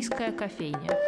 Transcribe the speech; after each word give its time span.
Шумерийская 0.00 0.32
кофейня. 0.32 0.98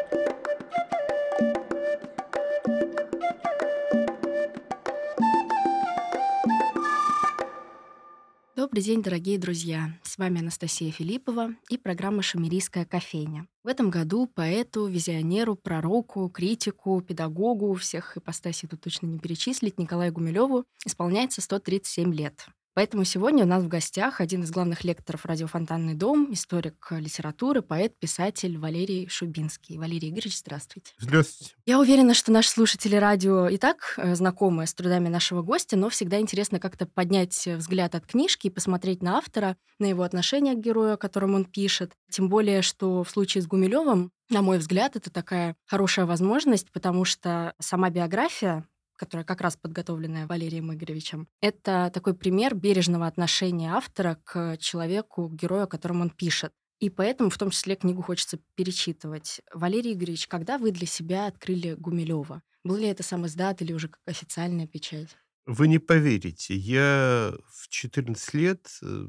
Добрый 8.54 8.82
день, 8.82 9.02
дорогие 9.02 9.38
друзья! 9.38 9.98
С 10.02 10.18
вами 10.18 10.40
Анастасия 10.40 10.92
Филиппова 10.92 11.54
и 11.70 11.78
программа 11.78 12.20
«Шумерийская 12.20 12.84
кофейня». 12.84 13.46
В 13.64 13.68
этом 13.68 13.88
году 13.88 14.26
поэту, 14.26 14.86
визионеру, 14.86 15.56
пророку, 15.56 16.28
критику, 16.28 17.00
педагогу, 17.00 17.72
всех 17.74 18.18
ипостасей 18.18 18.68
тут 18.68 18.82
точно 18.82 19.06
не 19.06 19.18
перечислить, 19.18 19.78
Николаю 19.78 20.12
Гумилеву 20.12 20.66
исполняется 20.84 21.40
137 21.40 22.12
лет. 22.12 22.46
Поэтому 22.74 23.04
сегодня 23.04 23.44
у 23.44 23.46
нас 23.46 23.62
в 23.62 23.68
гостях 23.68 24.20
один 24.20 24.44
из 24.44 24.50
главных 24.50 24.82
лекторов 24.82 25.26
радиофонтанный 25.26 25.94
дом, 25.94 26.32
историк 26.32 26.88
литературы, 26.90 27.60
поэт, 27.60 27.98
писатель 27.98 28.56
Валерий 28.56 29.08
Шубинский. 29.08 29.76
Валерий 29.76 30.08
Игоревич, 30.08 30.38
здравствуйте. 30.38 30.92
Здравствуйте. 30.98 31.54
Я 31.66 31.78
уверена, 31.78 32.14
что 32.14 32.32
наши 32.32 32.48
слушатели 32.48 32.96
радио 32.96 33.48
и 33.48 33.58
так 33.58 33.94
э, 33.98 34.14
знакомы 34.14 34.66
с 34.66 34.72
трудами 34.72 35.08
нашего 35.08 35.42
гостя, 35.42 35.76
но 35.76 35.90
всегда 35.90 36.18
интересно 36.18 36.60
как-то 36.60 36.86
поднять 36.86 37.46
взгляд 37.46 37.94
от 37.94 38.06
книжки 38.06 38.46
и 38.46 38.50
посмотреть 38.50 39.02
на 39.02 39.18
автора, 39.18 39.56
на 39.78 39.86
его 39.86 40.02
отношение 40.02 40.54
к 40.54 40.60
герою, 40.60 40.94
о 40.94 40.98
котором 40.98 41.34
он 41.34 41.44
пишет. 41.44 41.92
Тем 42.10 42.30
более, 42.30 42.62
что 42.62 43.04
в 43.04 43.10
случае 43.10 43.42
с 43.42 43.46
Гумилевым 43.46 44.12
на 44.32 44.40
мой 44.40 44.56
взгляд, 44.56 44.96
это 44.96 45.10
такая 45.10 45.56
хорошая 45.66 46.06
возможность, 46.06 46.72
потому 46.72 47.04
что 47.04 47.54
сама 47.58 47.90
биография 47.90 48.66
которая 49.02 49.24
как 49.24 49.40
раз 49.40 49.56
подготовленная 49.56 50.28
Валерием 50.28 50.72
Игоревичем, 50.72 51.26
это 51.40 51.90
такой 51.92 52.14
пример 52.14 52.54
бережного 52.54 53.08
отношения 53.08 53.74
автора 53.74 54.16
к 54.22 54.56
человеку, 54.58 55.28
к 55.28 55.34
герою, 55.34 55.64
о 55.64 55.66
котором 55.66 56.02
он 56.02 56.10
пишет. 56.10 56.52
И 56.78 56.88
поэтому 56.88 57.28
в 57.28 57.36
том 57.36 57.50
числе 57.50 57.74
книгу 57.74 58.00
хочется 58.00 58.38
перечитывать. 58.54 59.40
Валерий 59.52 59.94
Игоревич, 59.94 60.28
когда 60.28 60.56
вы 60.56 60.70
для 60.70 60.86
себя 60.86 61.26
открыли 61.26 61.74
Гумилева? 61.74 62.42
Был 62.62 62.76
ли 62.76 62.86
это 62.86 63.02
сам 63.02 63.26
издат 63.26 63.60
или 63.60 63.72
уже 63.72 63.88
как 63.88 63.98
официальная 64.06 64.68
печать? 64.68 65.08
Вы 65.46 65.66
не 65.66 65.80
поверите, 65.80 66.54
я 66.54 67.34
в 67.48 67.68
14 67.68 68.34
лет 68.34 68.68
э, 68.82 69.06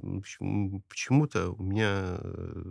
почему-то 0.90 1.52
у 1.52 1.62
меня 1.62 2.18
э, 2.20 2.62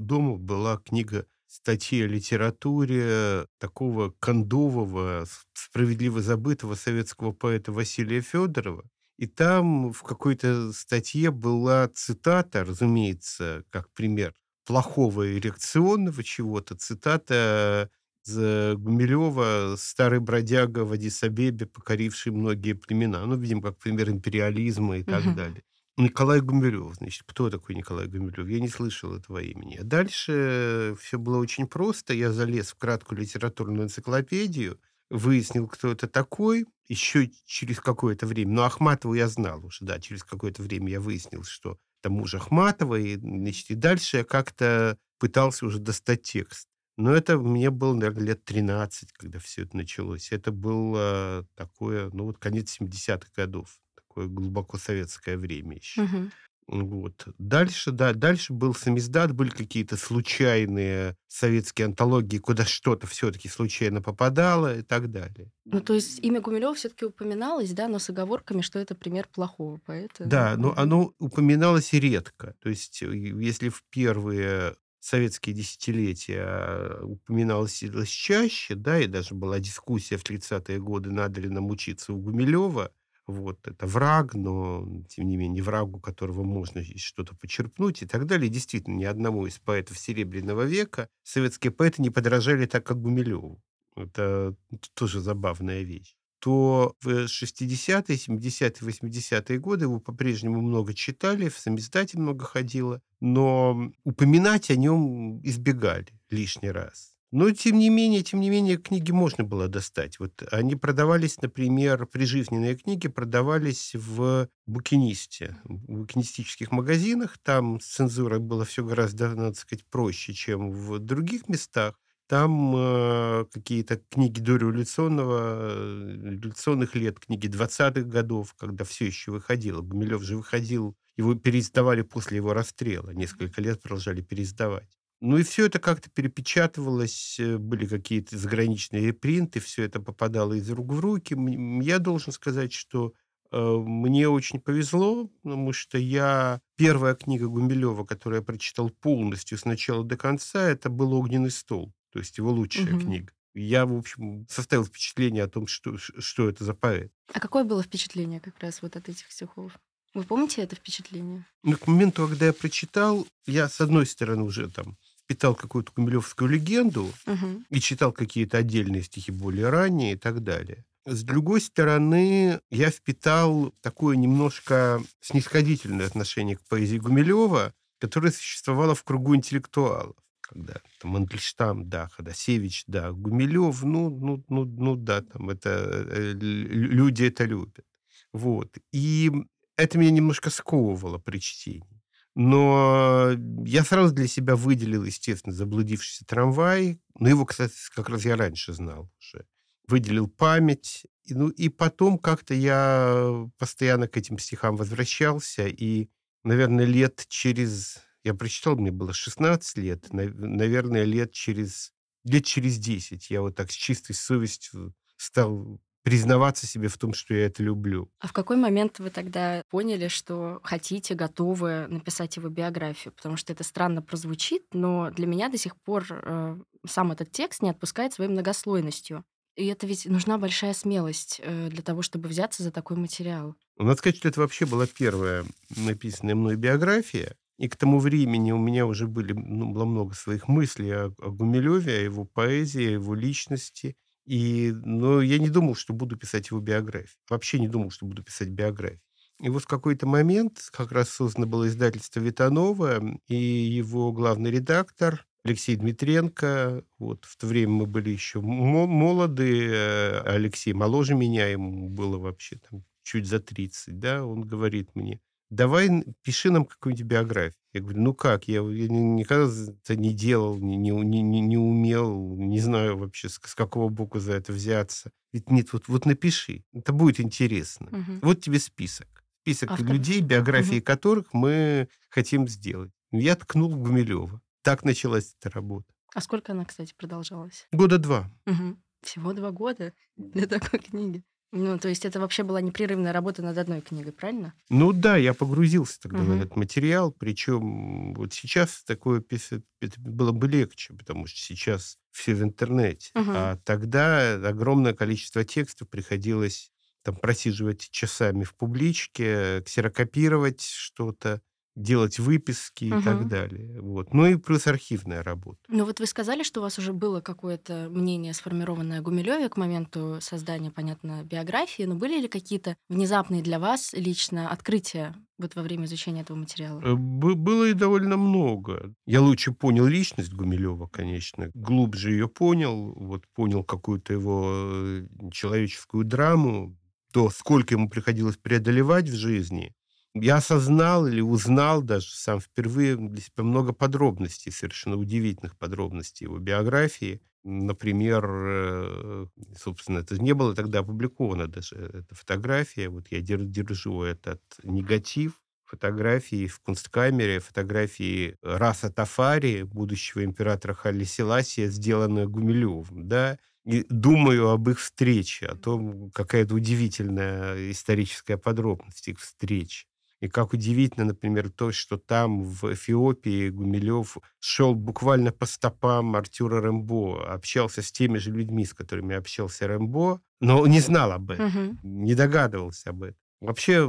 дома 0.00 0.36
была 0.36 0.78
книга 0.78 1.26
статьи 1.46 2.02
о 2.02 2.06
литературе 2.06 3.46
такого 3.58 4.10
кондового, 4.18 5.26
справедливо 5.52 6.22
забытого 6.22 6.74
советского 6.74 7.32
поэта 7.32 7.72
Василия 7.72 8.20
Федорова. 8.20 8.84
И 9.18 9.26
там 9.26 9.92
в 9.92 10.02
какой-то 10.02 10.72
статье 10.72 11.30
была 11.30 11.88
цитата, 11.88 12.64
разумеется, 12.64 13.64
как 13.70 13.90
пример 13.92 14.34
плохого 14.66 15.38
эрекционного 15.38 16.22
чего-то, 16.22 16.74
цитата 16.76 17.90
из 18.26 18.36
Гумилева 18.76 19.76
«Старый 19.78 20.18
бродяга 20.20 20.80
в 20.80 20.92
Адисабебе, 20.92 21.66
покоривший 21.66 22.32
многие 22.32 22.74
племена». 22.74 23.24
Ну, 23.24 23.36
видим, 23.36 23.62
как 23.62 23.78
пример 23.78 24.10
империализма 24.10 24.98
и 24.98 25.04
так 25.04 25.24
угу. 25.24 25.34
далее. 25.34 25.62
Николай 25.98 26.40
Гумилев. 26.40 26.94
Значит, 26.96 27.22
кто 27.26 27.48
такой 27.48 27.74
Николай 27.74 28.06
Гумилев? 28.06 28.46
Я 28.48 28.60
не 28.60 28.68
слышал 28.68 29.14
этого 29.14 29.38
имени. 29.38 29.76
А 29.76 29.84
дальше 29.84 30.94
все 31.00 31.18
было 31.18 31.38
очень 31.38 31.66
просто. 31.66 32.12
Я 32.12 32.32
залез 32.32 32.72
в 32.72 32.76
краткую 32.76 33.20
литературную 33.20 33.84
энциклопедию, 33.84 34.78
выяснил, 35.08 35.66
кто 35.68 35.92
это 35.92 36.06
такой. 36.06 36.66
Еще 36.88 37.30
через 37.46 37.80
какое-то 37.80 38.26
время, 38.26 38.52
ну, 38.52 38.62
Ахматову 38.62 39.14
я 39.14 39.26
знал 39.28 39.64
уже, 39.64 39.84
да, 39.84 39.98
через 39.98 40.22
какое-то 40.22 40.62
время 40.62 40.90
я 40.92 41.00
выяснил, 41.00 41.44
что 41.44 41.78
это 42.02 42.10
муж 42.10 42.34
Ахматова, 42.34 42.96
и, 42.96 43.16
значит, 43.16 43.70
и 43.70 43.74
дальше 43.74 44.18
я 44.18 44.24
как-то 44.24 44.98
пытался 45.18 45.66
уже 45.66 45.78
достать 45.78 46.22
текст. 46.22 46.68
Но 46.98 47.12
это 47.12 47.38
мне 47.38 47.70
было, 47.70 47.94
наверное, 47.94 48.22
лет 48.22 48.44
13, 48.44 49.12
когда 49.12 49.38
все 49.38 49.62
это 49.62 49.76
началось. 49.76 50.30
Это 50.30 50.52
было 50.52 51.46
такое, 51.54 52.10
ну, 52.12 52.24
вот 52.24 52.38
конец 52.38 52.78
70-х 52.80 53.30
годов 53.34 53.78
такое 54.16 54.28
глубоко 54.28 54.78
советское 54.78 55.36
время 55.36 55.76
еще. 55.76 56.02
Угу. 56.02 56.30
Вот. 56.68 57.28
Дальше, 57.38 57.92
да, 57.92 58.12
дальше 58.12 58.52
был 58.52 58.74
самиздат, 58.74 59.32
были 59.32 59.50
какие-то 59.50 59.96
случайные 59.96 61.16
советские 61.28 61.86
антологии, 61.86 62.38
куда 62.38 62.64
что-то 62.64 63.06
все-таки 63.06 63.48
случайно 63.48 64.02
попадало 64.02 64.78
и 64.78 64.82
так 64.82 65.12
далее. 65.12 65.52
Ну, 65.64 65.80
то 65.80 65.94
есть 65.94 66.18
имя 66.24 66.40
Гумилева 66.40 66.74
все-таки 66.74 67.04
упоминалось, 67.04 67.70
да, 67.70 67.86
но 67.86 68.00
с 68.00 68.10
оговорками, 68.10 68.62
что 68.62 68.80
это 68.80 68.96
пример 68.96 69.28
плохого 69.32 69.78
поэта. 69.86 70.24
Да, 70.24 70.56
но 70.56 70.74
оно 70.76 71.12
упоминалось 71.20 71.92
редко. 71.92 72.56
То 72.60 72.68
есть, 72.68 73.00
э, 73.02 73.14
если 73.14 73.68
в 73.68 73.84
первые 73.90 74.74
советские 74.98 75.54
десятилетия 75.54 76.98
упоминалось 77.00 77.84
чаще, 78.08 78.74
да, 78.74 78.98
и 78.98 79.06
даже 79.06 79.36
была 79.36 79.60
дискуссия 79.60 80.16
в 80.16 80.24
30-е 80.24 80.80
годы, 80.80 81.12
надо 81.12 81.40
ли 81.40 81.48
нам 81.48 81.70
учиться 81.70 82.12
у 82.12 82.16
Гумилева, 82.16 82.90
вот, 83.26 83.66
это 83.66 83.86
враг, 83.86 84.34
но, 84.34 84.86
тем 85.08 85.26
не 85.28 85.36
менее, 85.36 85.62
врагу 85.62 86.00
которого 86.00 86.42
можно 86.44 86.82
что-то 86.96 87.34
почерпнуть 87.34 88.02
и 88.02 88.06
так 88.06 88.26
далее. 88.26 88.48
Действительно, 88.48 88.96
ни 88.96 89.04
одному 89.04 89.46
из 89.46 89.58
поэтов 89.58 89.98
Серебряного 89.98 90.62
века 90.62 91.08
советские 91.22 91.72
поэты 91.72 92.02
не 92.02 92.10
подражали 92.10 92.66
так, 92.66 92.86
как 92.86 93.00
Гумилеву. 93.00 93.60
Это 93.96 94.54
тоже 94.94 95.20
забавная 95.20 95.82
вещь 95.82 96.14
то 96.38 96.94
в 97.00 97.24
60-е, 97.24 98.16
70-е, 98.16 98.70
80-е 98.70 99.58
годы 99.58 99.86
его 99.86 99.98
по-прежнему 99.98 100.60
много 100.60 100.94
читали, 100.94 101.48
в 101.48 101.58
самиздате 101.58 102.18
много 102.18 102.44
ходило, 102.44 103.02
но 103.20 103.90
упоминать 104.04 104.70
о 104.70 104.76
нем 104.76 105.40
избегали 105.42 106.06
лишний 106.30 106.70
раз. 106.70 107.15
Но, 107.36 107.50
тем 107.50 107.78
не 107.78 107.90
менее, 107.90 108.22
тем 108.22 108.40
не 108.40 108.48
менее, 108.48 108.78
книги 108.78 109.10
можно 109.12 109.44
было 109.44 109.68
достать. 109.68 110.18
Вот 110.18 110.42
они 110.52 110.74
продавались, 110.74 111.36
например, 111.42 112.06
прижизненные 112.06 112.76
книги 112.76 113.08
продавались 113.08 113.94
в 113.94 114.48
букинисте, 114.64 115.58
в 115.64 115.98
букинистических 115.98 116.72
магазинах. 116.72 117.36
Там 117.42 117.78
с 117.78 117.88
цензурой 117.88 118.38
было 118.38 118.64
все 118.64 118.86
гораздо, 118.86 119.34
надо 119.34 119.54
сказать, 119.54 119.84
проще, 119.84 120.32
чем 120.32 120.70
в 120.70 120.98
других 120.98 121.46
местах. 121.50 122.00
Там 122.26 122.74
э, 122.74 123.44
какие-то 123.52 123.98
книги 124.08 124.40
дореволюционного, 124.40 125.74
революционных 126.08 126.94
лет, 126.94 127.20
книги 127.20 127.48
20-х 127.48 128.00
годов, 128.08 128.54
когда 128.54 128.84
все 128.84 129.04
еще 129.04 129.32
выходило. 129.32 129.82
Гумилев 129.82 130.22
же 130.22 130.38
выходил, 130.38 130.96
его 131.18 131.34
переиздавали 131.34 132.00
после 132.00 132.38
его 132.38 132.54
расстрела. 132.54 133.10
Несколько 133.10 133.60
лет 133.60 133.82
продолжали 133.82 134.22
переиздавать. 134.22 134.95
Ну 135.20 135.38
и 135.38 135.42
все 135.42 135.66
это 135.66 135.78
как-то 135.78 136.10
перепечатывалось, 136.10 137.36
э, 137.40 137.56
были 137.56 137.86
какие-то 137.86 138.36
заграничные 138.36 139.12
принты, 139.12 139.60
все 139.60 139.84
это 139.84 140.00
попадало 140.00 140.54
из 140.54 140.68
рук 140.70 140.92
в 140.92 141.00
руки. 141.00 141.36
Я 141.82 141.98
должен 141.98 142.32
сказать, 142.32 142.72
что 142.72 143.14
э, 143.50 143.58
мне 143.58 144.28
очень 144.28 144.60
повезло, 144.60 145.30
потому 145.42 145.72
что 145.72 145.96
я... 145.96 146.60
Первая 146.76 147.14
книга 147.14 147.48
Гумилева, 147.48 148.04
которую 148.04 148.40
я 148.40 148.44
прочитал 148.44 148.90
полностью 148.90 149.56
с 149.56 149.64
начала 149.64 150.04
до 150.04 150.18
конца, 150.18 150.68
это 150.68 150.90
был 150.90 151.14
«Огненный 151.14 151.50
стол», 151.50 151.94
то 152.12 152.18
есть 152.18 152.36
его 152.36 152.50
лучшая 152.50 152.94
угу. 152.94 153.00
книга. 153.00 153.32
Я, 153.54 153.86
в 153.86 153.96
общем, 153.96 154.46
составил 154.50 154.84
впечатление 154.84 155.44
о 155.44 155.48
том, 155.48 155.66
что, 155.66 155.96
что 155.96 156.46
это 156.50 156.62
за 156.62 156.74
поэт. 156.74 157.10
А 157.32 157.40
какое 157.40 157.64
было 157.64 157.82
впечатление 157.82 158.38
как 158.38 158.58
раз 158.58 158.82
вот 158.82 158.96
от 158.96 159.08
этих 159.08 159.32
стихов? 159.32 159.72
Вы 160.12 160.24
помните 160.24 160.62
это 160.62 160.76
впечатление? 160.76 161.46
Ну, 161.62 161.76
к 161.76 161.86
моменту, 161.86 162.26
когда 162.28 162.46
я 162.46 162.52
прочитал, 162.52 163.26
я, 163.46 163.68
с 163.68 163.80
одной 163.80 164.06
стороны, 164.06 164.44
уже 164.44 164.70
там 164.70 164.96
впитал 165.26 165.56
какую-то 165.56 165.92
кумилевскую 165.92 166.48
легенду 166.48 167.12
угу. 167.26 167.62
и 167.68 167.80
читал 167.80 168.12
какие-то 168.12 168.58
отдельные 168.58 169.02
стихи 169.02 169.32
более 169.32 169.68
ранние 169.70 170.12
и 170.12 170.16
так 170.16 170.42
далее. 170.42 170.84
С 171.04 171.24
другой 171.24 171.60
стороны, 171.60 172.60
я 172.70 172.90
впитал 172.90 173.72
такое 173.80 174.16
немножко 174.16 175.02
снисходительное 175.20 176.06
отношение 176.06 176.56
к 176.56 176.64
поэзии 176.68 176.98
Гумилева, 176.98 177.74
которое 177.98 178.30
существовало 178.30 178.94
в 178.94 179.02
кругу 179.02 179.34
интеллектуалов. 179.34 180.16
Когда 180.40 180.74
там 181.00 181.10
Мандельштам, 181.12 181.88
да, 181.88 182.08
Ходосевич, 182.08 182.84
да, 182.86 183.10
Гумилев, 183.10 183.82
ну, 183.82 184.10
ну, 184.10 184.44
ну, 184.48 184.64
ну 184.64 184.94
да, 184.94 185.22
там 185.22 185.50
это 185.50 186.06
э, 186.08 186.32
люди 186.34 187.24
это 187.24 187.44
любят. 187.44 187.84
Вот. 188.32 188.76
И 188.92 189.32
это 189.76 189.98
меня 189.98 190.12
немножко 190.12 190.50
сковывало 190.50 191.18
при 191.18 191.38
чтении. 191.38 191.95
Но 192.38 193.30
я 193.64 193.82
сразу 193.82 194.14
для 194.14 194.28
себя 194.28 194.56
выделил, 194.56 195.04
естественно, 195.04 195.54
заблудившийся 195.54 196.26
трамвай. 196.26 197.00
Но 197.18 197.30
его, 197.30 197.46
кстати, 197.46 197.72
как 197.94 198.10
раз 198.10 198.26
я 198.26 198.36
раньше 198.36 198.74
знал 198.74 199.10
уже. 199.18 199.46
Выделил 199.88 200.28
память. 200.28 201.06
И, 201.24 201.32
ну, 201.32 201.48
и 201.48 201.70
потом 201.70 202.18
как-то 202.18 202.52
я 202.52 203.48
постоянно 203.56 204.06
к 204.06 204.18
этим 204.18 204.38
стихам 204.38 204.76
возвращался. 204.76 205.66
И, 205.66 206.10
наверное, 206.44 206.84
лет 206.84 207.24
через... 207.28 208.00
Я 208.22 208.34
прочитал, 208.34 208.76
мне 208.76 208.90
было 208.90 209.14
16 209.14 209.78
лет. 209.78 210.12
Наверное, 210.12 211.04
лет 211.04 211.32
через... 211.32 211.94
Лет 212.24 212.44
через 212.44 212.76
10 212.76 213.30
я 213.30 213.40
вот 213.40 213.56
так 213.56 213.72
с 213.72 213.74
чистой 213.74 214.12
совестью 214.12 214.94
стал 215.16 215.80
признаваться 216.06 216.68
себе 216.68 216.86
в 216.86 216.96
том, 216.98 217.14
что 217.14 217.34
я 217.34 217.46
это 217.46 217.64
люблю. 217.64 218.08
А 218.20 218.28
в 218.28 218.32
какой 218.32 218.56
момент 218.56 219.00
вы 219.00 219.10
тогда 219.10 219.60
поняли, 219.68 220.06
что 220.06 220.60
хотите, 220.62 221.16
готовы 221.16 221.88
написать 221.88 222.36
его 222.36 222.48
биографию? 222.48 223.12
Потому 223.12 223.36
что 223.36 223.52
это 223.52 223.64
странно 223.64 224.02
прозвучит, 224.02 224.62
но 224.72 225.10
для 225.10 225.26
меня 225.26 225.48
до 225.48 225.58
сих 225.58 225.74
пор 225.74 226.06
э, 226.08 226.60
сам 226.86 227.10
этот 227.10 227.32
текст 227.32 227.60
не 227.60 227.70
отпускает 227.70 228.12
своей 228.12 228.30
многослойностью. 228.30 229.24
И 229.56 229.66
это 229.66 229.88
ведь 229.88 230.06
нужна 230.06 230.38
большая 230.38 230.74
смелость 230.74 231.40
э, 231.42 231.70
для 231.70 231.82
того, 231.82 232.02
чтобы 232.02 232.28
взяться 232.28 232.62
за 232.62 232.70
такой 232.70 232.96
материал. 232.96 233.56
Надо 233.76 233.96
сказать, 233.96 234.18
что 234.18 234.28
это 234.28 234.38
вообще 234.38 234.64
была 234.64 234.86
первая 234.86 235.44
написанная 235.74 236.36
мной 236.36 236.54
биография. 236.54 237.34
И 237.58 237.68
к 237.68 237.74
тому 237.74 237.98
времени 237.98 238.52
у 238.52 238.58
меня 238.58 238.86
уже 238.86 239.08
были, 239.08 239.32
ну, 239.32 239.72
было 239.72 239.86
много 239.86 240.14
своих 240.14 240.46
мыслей 240.46 240.92
о, 240.92 241.06
о 241.18 241.30
Гумилеве, 241.30 241.98
о 241.98 242.02
его 242.02 242.24
поэзии, 242.24 242.86
о 242.86 242.92
его 242.92 243.14
личности. 243.16 243.96
И, 244.26 244.72
но 244.84 245.22
я 245.22 245.38
не 245.38 245.48
думал, 245.48 245.74
что 245.74 245.92
буду 245.94 246.16
писать 246.16 246.50
его 246.50 246.60
биографию. 246.60 247.16
Вообще 247.30 247.60
не 247.60 247.68
думал, 247.68 247.90
что 247.90 248.06
буду 248.06 248.22
писать 248.22 248.48
биографию. 248.48 249.00
И 249.40 249.48
вот 249.48 249.62
в 249.62 249.66
какой-то 249.66 250.06
момент 250.06 250.60
как 250.72 250.92
раз 250.92 251.10
создано 251.10 251.46
было 251.46 251.68
издательство 251.68 252.20
Витанова, 252.20 253.02
и 253.28 253.36
его 253.36 254.12
главный 254.12 254.50
редактор 254.50 255.26
Алексей 255.44 255.76
Дмитренко. 255.76 256.82
Вот 256.98 257.24
в 257.24 257.36
то 257.36 257.46
время 257.46 257.72
мы 257.72 257.86
были 257.86 258.10
еще 258.10 258.40
молоды. 258.40 259.68
Э, 259.70 260.20
Алексей 260.22 260.72
моложе 260.72 261.14
меня, 261.14 261.46
ему 261.48 261.88
было 261.88 262.18
вообще 262.18 262.58
там 262.68 262.84
чуть 263.02 263.26
за 263.26 263.38
30, 263.38 264.00
да, 264.00 264.24
он 264.26 264.42
говорит 264.42 264.90
мне, 264.94 265.20
давай 265.50 266.04
пиши 266.22 266.50
нам 266.50 266.64
какую-нибудь 266.64 267.06
биографию. 267.06 267.60
Я 267.72 267.80
говорю, 267.80 268.00
ну 268.00 268.14
как, 268.14 268.48
я, 268.48 268.62
я 268.62 268.88
никогда 268.88 269.52
это 269.84 269.96
не 269.96 270.14
делал, 270.14 270.56
не, 270.58 270.76
не, 270.76 270.92
не, 270.92 271.40
не 271.40 271.58
умел, 271.58 272.36
не 272.36 272.60
знаю 272.60 272.96
вообще, 272.96 273.28
с, 273.28 273.34
с 273.42 273.54
какого 273.54 273.88
боку 273.88 274.18
за 274.18 274.32
это 274.32 274.52
взяться. 274.52 275.12
Ведь 275.32 275.50
нет, 275.50 275.72
вот, 275.72 275.88
вот 275.88 276.06
напиши, 276.06 276.64
это 276.72 276.92
будет 276.92 277.20
интересно. 277.20 277.88
Угу. 277.88 278.18
Вот 278.22 278.40
тебе 278.40 278.58
список. 278.58 279.24
Список 279.42 279.72
Автор. 279.72 279.86
людей, 279.86 280.20
биографии 280.22 280.78
угу. 280.78 280.84
которых 280.84 281.32
мы 281.32 281.88
хотим 282.08 282.48
сделать. 282.48 282.90
Я 283.12 283.36
ткнул 283.36 283.74
Гумилева. 283.76 284.40
Так 284.62 284.82
началась 284.82 285.36
эта 285.38 285.50
работа. 285.54 285.86
А 286.14 286.20
сколько 286.20 286.52
она, 286.52 286.64
кстати, 286.64 286.94
продолжалась? 286.96 287.68
Года 287.72 287.98
два. 287.98 288.30
Угу. 288.46 288.78
Всего 289.02 289.32
два 289.34 289.50
года 289.50 289.92
для 290.16 290.46
такой 290.46 290.80
книги. 290.80 291.22
Ну, 291.52 291.78
то 291.78 291.88
есть 291.88 292.04
это 292.04 292.20
вообще 292.20 292.42
была 292.42 292.60
непрерывная 292.60 293.12
работа 293.12 293.42
над 293.42 293.56
одной 293.56 293.80
книгой, 293.80 294.12
правильно? 294.12 294.52
Ну 294.68 294.92
да, 294.92 295.16
я 295.16 295.32
погрузился 295.32 296.00
тогда 296.00 296.18
угу. 296.18 296.32
в 296.32 296.36
этот 296.36 296.56
материал, 296.56 297.12
причем 297.12 298.14
вот 298.14 298.34
сейчас 298.34 298.82
такое 298.84 299.20
писать 299.20 299.62
было 299.98 300.32
бы 300.32 300.48
легче, 300.48 300.94
потому 300.94 301.26
что 301.26 301.38
сейчас 301.38 301.98
все 302.10 302.34
в 302.34 302.42
интернете. 302.42 303.10
Угу. 303.14 303.30
А 303.32 303.56
тогда 303.64 304.34
огромное 304.34 304.92
количество 304.92 305.44
текстов 305.44 305.88
приходилось 305.88 306.72
там 307.02 307.14
просиживать 307.14 307.88
часами 307.90 308.42
в 308.42 308.56
публичке, 308.56 309.62
ксерокопировать 309.62 310.62
что-то, 310.62 311.40
делать 311.76 312.18
выписки 312.18 312.90
угу. 312.90 313.00
и 313.00 313.02
так 313.02 313.28
далее. 313.28 313.80
Вот. 313.80 314.12
Ну 314.14 314.26
и 314.26 314.36
плюс 314.36 314.66
архивная 314.66 315.22
работа. 315.22 315.58
Ну 315.68 315.84
вот 315.84 316.00
вы 316.00 316.06
сказали, 316.06 316.42
что 316.42 316.60
у 316.60 316.62
вас 316.62 316.78
уже 316.78 316.92
было 316.92 317.20
какое-то 317.20 317.88
мнение 317.90 318.32
сформированное 318.32 319.00
о 319.00 319.02
Гумилеве 319.02 319.48
к 319.48 319.56
моменту 319.56 320.18
создания, 320.20 320.70
понятно, 320.70 321.22
биографии, 321.22 321.82
но 321.82 321.94
были 321.94 322.20
ли 322.20 322.28
какие-то 322.28 322.76
внезапные 322.88 323.42
для 323.42 323.58
вас 323.58 323.92
лично 323.92 324.50
открытия 324.50 325.14
вот 325.38 325.54
во 325.54 325.62
время 325.62 325.84
изучения 325.84 326.22
этого 326.22 326.38
материала? 326.38 326.80
Э, 326.80 326.94
было 326.94 327.68
и 327.68 327.74
довольно 327.74 328.16
много. 328.16 328.94
Я 329.04 329.20
лучше 329.20 329.52
понял 329.52 329.86
личность 329.86 330.32
Гумилева, 330.32 330.86
конечно, 330.86 331.50
глубже 331.52 332.12
ее 332.12 332.28
понял, 332.28 332.94
вот 332.94 333.24
понял 333.34 333.62
какую-то 333.62 334.14
его 334.14 334.50
э, 334.50 335.06
человеческую 335.30 336.04
драму, 336.04 336.76
то, 337.12 337.30
сколько 337.30 337.74
ему 337.74 337.88
приходилось 337.88 338.36
преодолевать 338.36 339.08
в 339.08 339.14
жизни, 339.14 339.74
я 340.22 340.36
осознал 340.36 341.06
или 341.06 341.20
узнал 341.20 341.82
даже 341.82 342.08
сам 342.08 342.40
впервые 342.40 342.96
для 342.96 343.20
себя 343.20 343.44
много 343.44 343.72
подробностей, 343.72 344.52
совершенно 344.52 344.96
удивительных 344.96 345.56
подробностей 345.58 346.24
его 346.24 346.38
биографии. 346.38 347.20
Например, 347.44 348.24
э, 348.28 349.26
собственно, 349.56 349.98
это 349.98 350.20
не 350.20 350.32
было 350.32 350.54
тогда 350.54 350.80
опубликовано 350.80 351.46
даже, 351.48 351.76
эта 351.76 352.14
фотография. 352.14 352.88
Вот 352.88 353.06
я 353.10 353.20
держу 353.20 354.02
этот 354.02 354.40
негатив 354.64 355.40
фотографии 355.64 356.46
в 356.46 356.60
кунсткамере, 356.60 357.40
фотографии 357.40 358.36
Раса 358.42 358.90
Тафари, 358.90 359.62
будущего 359.62 360.24
императора 360.24 360.74
Халли 360.74 361.04
Селасия, 361.04 361.68
сделанная 361.68 362.26
Гумилевым, 362.26 363.08
да, 363.08 363.38
и 363.64 363.84
думаю 363.88 364.48
об 364.50 364.68
их 364.70 364.78
встрече, 364.80 365.46
о 365.46 365.56
том, 365.56 366.10
какая-то 366.12 366.54
удивительная 366.54 367.70
историческая 367.72 368.36
подробность 368.38 369.08
их 369.08 369.18
встречи. 369.20 369.86
И 370.20 370.28
как 370.28 370.54
удивительно, 370.54 371.04
например, 371.04 371.50
то, 371.50 371.72
что 371.72 371.98
там, 371.98 372.42
в 372.42 372.72
Эфиопии, 372.72 373.50
Гумилев 373.50 374.16
шел 374.40 374.74
буквально 374.74 375.30
по 375.30 375.44
стопам 375.44 376.16
Артюра 376.16 376.60
Рэмбо, 376.60 377.32
общался 377.32 377.82
с 377.82 377.92
теми 377.92 378.16
же 378.18 378.30
людьми, 378.30 378.64
с 378.64 378.72
которыми 378.72 379.14
общался 379.14 379.68
Рэмбо, 379.68 380.22
но 380.40 380.66
не 380.66 380.80
знал 380.80 381.12
об 381.12 381.30
этом, 381.30 381.46
угу. 381.46 381.78
не 381.82 382.14
догадывался 382.14 382.90
об 382.90 383.02
этом. 383.02 383.18
Вообще 383.40 383.86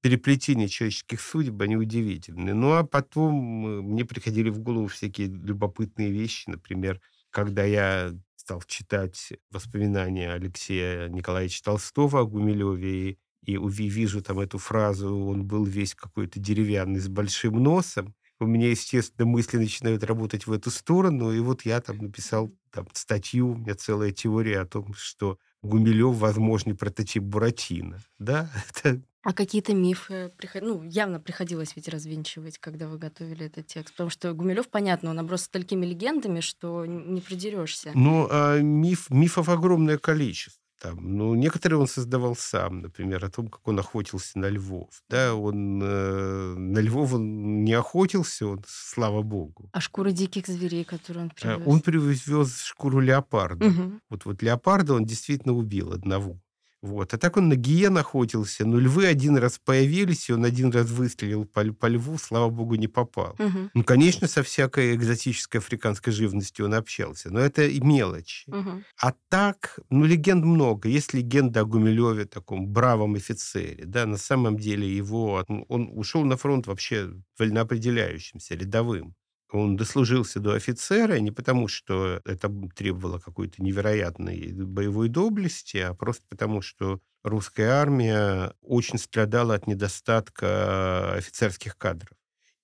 переплетение 0.00 0.68
человеческих 0.68 1.20
судеб, 1.20 1.60
они 1.60 1.76
удивительны. 1.76 2.54
Ну, 2.54 2.74
а 2.74 2.84
потом 2.84 3.66
э, 3.66 3.82
мне 3.82 4.04
приходили 4.04 4.50
в 4.50 4.60
голову 4.60 4.86
всякие 4.86 5.26
любопытные 5.26 6.12
вещи. 6.12 6.48
Например, 6.48 7.00
когда 7.30 7.64
я 7.64 8.12
стал 8.36 8.62
читать 8.68 9.32
воспоминания 9.50 10.32
Алексея 10.32 11.08
Николаевича 11.08 11.64
Толстого 11.64 12.20
о 12.20 12.24
Гумилеве, 12.24 13.10
и 13.10 13.18
вижу 13.46 14.22
там 14.22 14.40
эту 14.40 14.58
фразу, 14.58 15.14
он 15.14 15.46
был 15.46 15.64
весь 15.64 15.94
какой-то 15.94 16.40
деревянный 16.40 17.00
с 17.00 17.08
большим 17.08 17.62
носом, 17.62 18.14
у 18.38 18.46
меня, 18.46 18.68
естественно, 18.68 19.26
мысли 19.26 19.56
начинают 19.56 20.04
работать 20.04 20.46
в 20.46 20.52
эту 20.52 20.70
сторону, 20.70 21.32
и 21.32 21.40
вот 21.40 21.62
я 21.62 21.80
там 21.80 21.98
написал 21.98 22.52
там, 22.70 22.86
статью, 22.92 23.52
у 23.52 23.56
меня 23.56 23.74
целая 23.74 24.12
теория 24.12 24.60
о 24.60 24.66
том, 24.66 24.92
что 24.94 25.38
Гумилев 25.62 26.14
возможный 26.16 26.74
прототип 26.74 27.22
Буратино. 27.22 28.00
Да? 28.18 28.50
А 29.28 29.32
какие-то 29.32 29.74
мифы 29.74 30.32
приход... 30.36 30.62
ну, 30.62 30.84
явно 30.84 31.18
приходилось 31.18 31.74
ведь 31.74 31.88
развенчивать, 31.88 32.58
когда 32.58 32.86
вы 32.86 32.96
готовили 32.96 33.46
этот 33.46 33.66
текст? 33.66 33.90
Потому 33.90 34.08
что 34.08 34.32
Гумилев, 34.32 34.68
понятно, 34.68 35.10
он 35.10 35.18
оброс 35.18 35.42
столькими 35.42 35.84
легендами, 35.84 36.38
что 36.38 36.86
не 36.86 37.20
придерешься. 37.20 37.90
Ну, 37.92 38.28
а 38.30 38.60
миф, 38.60 39.10
мифов 39.10 39.48
огромное 39.48 39.98
количество. 39.98 40.62
Там, 40.80 41.16
ну, 41.16 41.34
некоторые 41.34 41.78
он 41.78 41.86
создавал 41.86 42.36
сам, 42.36 42.82
например, 42.82 43.24
о 43.24 43.30
том, 43.30 43.48
как 43.48 43.66
он 43.66 43.78
охотился 43.78 44.38
на 44.38 44.50
львов. 44.50 44.90
Да, 45.08 45.34
он 45.34 45.80
э, 45.82 46.54
на 46.54 46.78
львов 46.80 47.14
он 47.14 47.64
не 47.64 47.72
охотился, 47.72 48.46
он, 48.46 48.62
слава 48.66 49.22
богу. 49.22 49.70
А 49.72 49.80
шкуры 49.80 50.12
диких 50.12 50.46
зверей, 50.46 50.84
которые 50.84 51.24
он 51.24 51.30
привез? 51.30 51.62
Он 51.66 51.80
привез 51.80 52.62
шкуру 52.62 53.00
леопарда. 53.00 53.66
Угу. 53.66 54.00
Вот, 54.10 54.24
вот 54.26 54.42
леопарда 54.42 54.94
он 54.94 55.06
действительно 55.06 55.54
убил 55.54 55.92
одного. 55.92 56.38
Вот. 56.82 57.14
А 57.14 57.18
так 57.18 57.36
он 57.36 57.48
на 57.48 57.56
гиен 57.56 57.96
охотился. 57.98 58.64
Но 58.64 58.78
львы 58.78 59.06
один 59.06 59.36
раз 59.36 59.58
появились, 59.58 60.28
и 60.28 60.32
он 60.32 60.44
один 60.44 60.70
раз 60.70 60.90
выстрелил 60.90 61.44
по, 61.44 61.64
по 61.72 61.86
льву, 61.86 62.18
слава 62.18 62.48
богу, 62.50 62.74
не 62.74 62.88
попал. 62.88 63.34
Угу. 63.38 63.70
Ну, 63.74 63.84
конечно, 63.84 64.28
со 64.28 64.42
всякой 64.42 64.94
экзотической 64.94 65.60
африканской 65.60 66.12
живностью 66.12 66.66
он 66.66 66.74
общался, 66.74 67.30
но 67.30 67.40
это 67.40 67.66
и 67.66 67.80
мелочи. 67.80 68.48
Угу. 68.50 68.82
А 69.02 69.14
так, 69.28 69.78
ну, 69.90 70.04
легенд 70.04 70.44
много. 70.44 70.88
Есть 70.88 71.14
легенда 71.14 71.60
о 71.60 71.64
Гумилеве, 71.64 72.26
таком 72.26 72.68
бравом 72.68 73.14
офицере. 73.14 73.84
Да, 73.84 74.06
на 74.06 74.16
самом 74.16 74.58
деле 74.58 74.94
его... 74.94 75.44
Он 75.68 75.90
ушел 75.92 76.24
на 76.24 76.36
фронт 76.36 76.66
вообще 76.66 77.10
вольноопределяющимся, 77.38 78.54
рядовым. 78.54 79.14
Он 79.56 79.76
дослужился 79.76 80.40
до 80.40 80.54
офицера 80.54 81.18
не 81.18 81.30
потому, 81.30 81.68
что 81.68 82.20
это 82.24 82.52
требовало 82.74 83.18
какой-то 83.18 83.62
невероятной 83.62 84.52
боевой 84.52 85.08
доблести, 85.08 85.78
а 85.78 85.94
просто 85.94 86.24
потому, 86.28 86.62
что 86.62 87.00
русская 87.22 87.70
армия 87.70 88.52
очень 88.60 88.98
страдала 88.98 89.54
от 89.54 89.66
недостатка 89.66 91.14
офицерских 91.14 91.76
кадров. 91.76 92.16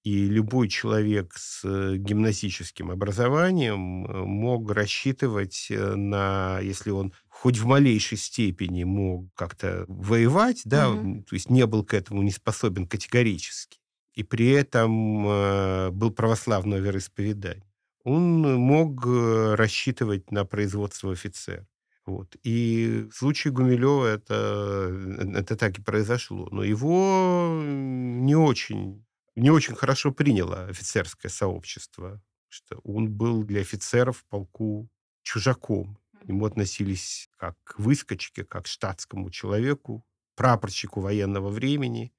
И 0.05 0.27
любой 0.27 0.69
человек 0.69 1.33
с 1.37 1.63
гимназическим 1.97 2.91
образованием 2.91 4.05
э, 4.05 4.25
мог 4.25 4.69
рассчитывать 4.73 5.69
э, 5.71 5.95
на, 5.95 6.59
если 6.61 6.91
он 6.91 7.13
хоть 7.29 7.59
в 7.59 7.67
малейшей 7.67 8.19
степени 8.19 8.83
мог 8.83 9.33
как-то 9.35 9.85
воевать, 9.87 10.63
да, 10.65 10.91
угу. 10.91 11.23
то 11.23 11.35
есть 11.35 11.51
не 11.51 11.67
был 11.67 11.85
к 11.85 11.95
этому 11.95 12.23
не 12.23 12.33
способен 12.33 12.89
категорически, 12.89 13.79
и 14.15 14.23
при 14.23 14.51
этом 14.51 15.27
э, 15.27 15.91
был 15.91 16.11
православного 16.11 16.79
вероисповедания, 16.81 17.65
он 18.05 18.43
мог 18.57 19.07
э, 19.07 19.55
рассчитывать 19.55 20.31
на 20.31 20.45
производство 20.45 21.13
офицера. 21.13 21.67
Вот. 22.05 22.37
И 22.43 23.07
в 23.13 23.17
случае 23.17 23.53
Гумилева 23.53 24.07
это, 24.07 24.89
э, 24.91 25.33
это 25.37 25.57
так 25.57 25.79
и 25.79 25.83
произошло. 25.83 26.49
Но 26.51 26.65
его 26.65 27.61
не 27.63 28.35
очень, 28.35 29.05
не 29.37 29.51
очень 29.51 29.75
хорошо 29.75 30.13
приняло 30.13 30.67
офицерское 30.67 31.31
сообщество, 31.31 32.21
что 32.49 32.79
он 32.85 33.11
был 33.11 33.45
для 33.45 33.61
офицеров 33.61 34.19
в 34.19 34.25
полку 34.25 34.89
чужаком. 35.23 35.99
К 36.21 36.27
нему 36.27 36.45
относились 36.47 37.29
как 37.37 37.57
к 37.65 37.79
выскочке, 37.79 38.45
как 38.45 38.65
к 38.65 38.69
штатскому 38.69 39.31
человеку, 39.31 40.05
прапорщику 40.35 41.01
военного 41.01 41.51
времени. 41.51 42.13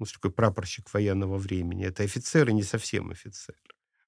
Ну, 0.00 0.06
что 0.06 0.14
такое 0.18 0.32
прапорщик 0.32 0.92
военного 0.94 1.36
времени? 1.36 1.84
Это 1.86 2.02
офицер 2.02 2.48
и 2.48 2.54
не 2.54 2.62
совсем 2.62 3.10
офицер. 3.10 3.54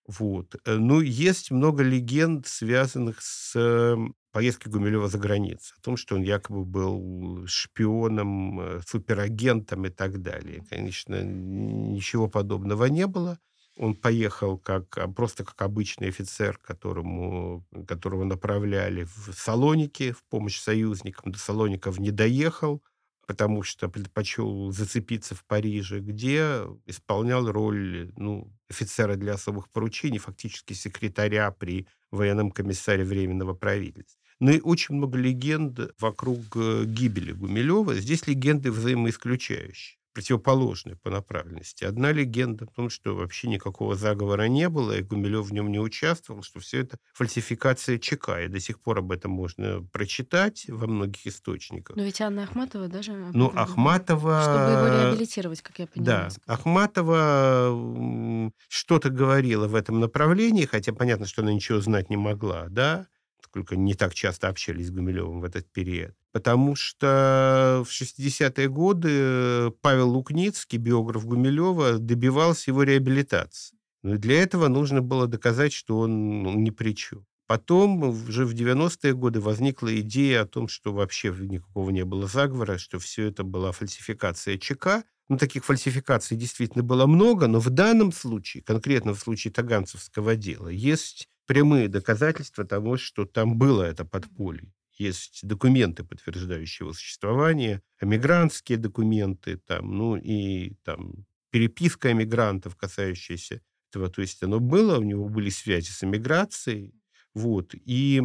Вот. 0.06 0.56
Э, 0.64 0.76
ну, 0.76 1.00
есть 1.00 1.50
много 1.50 1.82
легенд, 1.82 2.46
связанных 2.46 3.20
с 3.20 3.54
эм, 3.54 4.14
поездкой 4.32 4.72
Гумилева 4.72 5.08
за 5.08 5.18
границу. 5.18 5.74
О 5.78 5.82
том, 5.82 5.96
что 5.96 6.16
он 6.16 6.22
якобы 6.22 6.64
был 6.64 7.46
шпионом, 7.46 8.60
э, 8.60 8.80
суперагентом 8.86 9.84
и 9.86 9.90
так 9.90 10.22
далее. 10.22 10.64
Конечно, 10.70 11.22
ничего 11.22 12.28
подобного 12.28 12.86
не 12.86 13.06
было. 13.06 13.38
Он 13.76 13.94
поехал 13.94 14.58
как, 14.58 14.98
а, 14.98 15.08
просто 15.08 15.44
как 15.44 15.60
обычный 15.62 16.08
офицер, 16.08 16.58
которому, 16.58 17.66
которого 17.86 18.24
направляли 18.24 19.04
в 19.04 19.32
Салоники 19.34 20.12
в 20.12 20.24
помощь 20.24 20.58
союзникам. 20.58 21.32
До 21.32 21.38
Салоников 21.38 21.98
не 21.98 22.10
доехал 22.10 22.82
потому 23.26 23.62
что 23.62 23.88
предпочел 23.88 24.70
зацепиться 24.72 25.34
в 25.34 25.44
Париже, 25.44 26.00
где 26.00 26.62
исполнял 26.86 27.50
роль 27.50 28.12
ну, 28.16 28.52
офицера 28.68 29.16
для 29.16 29.34
особых 29.34 29.68
поручений, 29.70 30.18
фактически 30.18 30.72
секретаря 30.72 31.50
при 31.50 31.86
военном 32.10 32.50
комиссаре 32.50 33.04
Временного 33.04 33.54
правительства. 33.54 34.20
Ну 34.40 34.50
и 34.50 34.60
очень 34.60 34.96
много 34.96 35.18
легенд 35.18 35.78
вокруг 36.00 36.40
э, 36.56 36.84
гибели 36.84 37.32
Гумилева. 37.32 37.94
Здесь 37.94 38.26
легенды 38.26 38.72
взаимоисключающие 38.72 40.01
противоположные 40.12 40.96
по 40.96 41.10
направленности. 41.10 41.84
Одна 41.84 42.12
легенда 42.12 42.64
о 42.64 42.68
том, 42.68 42.90
что 42.90 43.14
вообще 43.14 43.48
никакого 43.48 43.94
заговора 43.94 44.48
не 44.48 44.68
было, 44.68 44.98
и 44.98 45.02
Гумилев 45.02 45.46
в 45.46 45.52
нем 45.52 45.70
не 45.70 45.80
участвовал, 45.80 46.42
что 46.42 46.60
все 46.60 46.80
это 46.80 46.98
фальсификация 47.14 47.98
ЧК, 47.98 48.42
и 48.42 48.48
до 48.48 48.60
сих 48.60 48.80
пор 48.80 48.98
об 48.98 49.12
этом 49.12 49.32
можно 49.32 49.82
прочитать 49.92 50.66
во 50.68 50.86
многих 50.86 51.26
источниках. 51.26 51.96
Но 51.96 52.02
ведь 52.02 52.20
Анна 52.20 52.44
Ахматова 52.44 52.88
даже... 52.88 53.12
Ну, 53.12 53.52
Ахматова... 53.54 54.42
Чтобы 54.42 54.72
его 54.72 55.02
реабилитировать, 55.02 55.62
как 55.62 55.78
я 55.78 55.86
понимаю. 55.86 56.30
Да, 56.46 56.52
Ахматова 56.52 58.52
что-то 58.68 59.10
говорила 59.10 59.68
в 59.68 59.74
этом 59.74 60.00
направлении, 60.00 60.66
хотя 60.66 60.92
понятно, 60.92 61.26
что 61.26 61.42
она 61.42 61.52
ничего 61.52 61.80
знать 61.80 62.10
не 62.10 62.16
могла, 62.16 62.66
да, 62.68 63.06
только 63.52 63.76
не 63.76 63.94
так 63.94 64.14
часто 64.14 64.48
общались 64.48 64.88
с 64.88 64.90
Гумилевым 64.90 65.40
в 65.40 65.44
этот 65.44 65.70
период. 65.70 66.14
Потому 66.32 66.74
что 66.74 67.84
в 67.86 67.90
60-е 67.90 68.68
годы 68.68 69.70
Павел 69.82 70.10
Лукницкий, 70.10 70.78
биограф 70.78 71.26
Гумилева, 71.26 71.98
добивался 71.98 72.70
его 72.70 72.82
реабилитации. 72.82 73.76
Но 74.02 74.16
для 74.16 74.42
этого 74.42 74.68
нужно 74.68 75.02
было 75.02 75.26
доказать, 75.26 75.72
что 75.72 75.98
он 76.00 76.42
ну, 76.42 76.58
ни 76.58 76.70
при 76.70 76.94
чем. 76.94 77.26
Потом, 77.46 78.02
уже 78.02 78.46
в 78.46 78.54
90-е 78.54 79.12
годы, 79.12 79.40
возникла 79.40 79.94
идея 80.00 80.42
о 80.42 80.46
том, 80.46 80.68
что 80.68 80.92
вообще 80.92 81.34
никакого 81.38 81.90
не 81.90 82.04
было 82.04 82.26
заговора, 82.26 82.78
что 82.78 82.98
все 82.98 83.26
это 83.26 83.44
была 83.44 83.72
фальсификация 83.72 84.56
ЧК. 84.56 85.04
Ну, 85.28 85.36
таких 85.36 85.64
фальсификаций 85.64 86.36
действительно 86.36 86.82
было 86.82 87.06
много, 87.06 87.46
но 87.48 87.60
в 87.60 87.68
данном 87.68 88.12
случае, 88.12 88.62
конкретно 88.62 89.12
в 89.12 89.18
случае 89.18 89.52
Таганцевского 89.52 90.34
дела, 90.34 90.68
есть 90.68 91.28
прямые 91.52 91.88
доказательства 91.88 92.64
того, 92.64 92.96
что 92.96 93.26
там 93.26 93.58
было 93.58 93.82
это 93.82 94.06
подполье. 94.06 94.72
Есть 94.96 95.46
документы, 95.46 96.02
подтверждающие 96.02 96.86
его 96.86 96.94
существование, 96.94 97.82
эмигрантские 98.00 98.78
документы, 98.78 99.58
там, 99.58 99.94
ну 99.98 100.16
и 100.16 100.72
там 100.82 101.26
переписка 101.50 102.10
эмигрантов, 102.12 102.74
касающаяся 102.76 103.60
этого. 103.90 104.08
То 104.08 104.22
есть 104.22 104.42
оно 104.42 104.60
было, 104.60 104.98
у 104.98 105.02
него 105.02 105.28
были 105.28 105.50
связи 105.50 105.90
с 105.90 106.02
эмиграцией, 106.02 106.94
вот. 107.34 107.74
И 107.74 108.22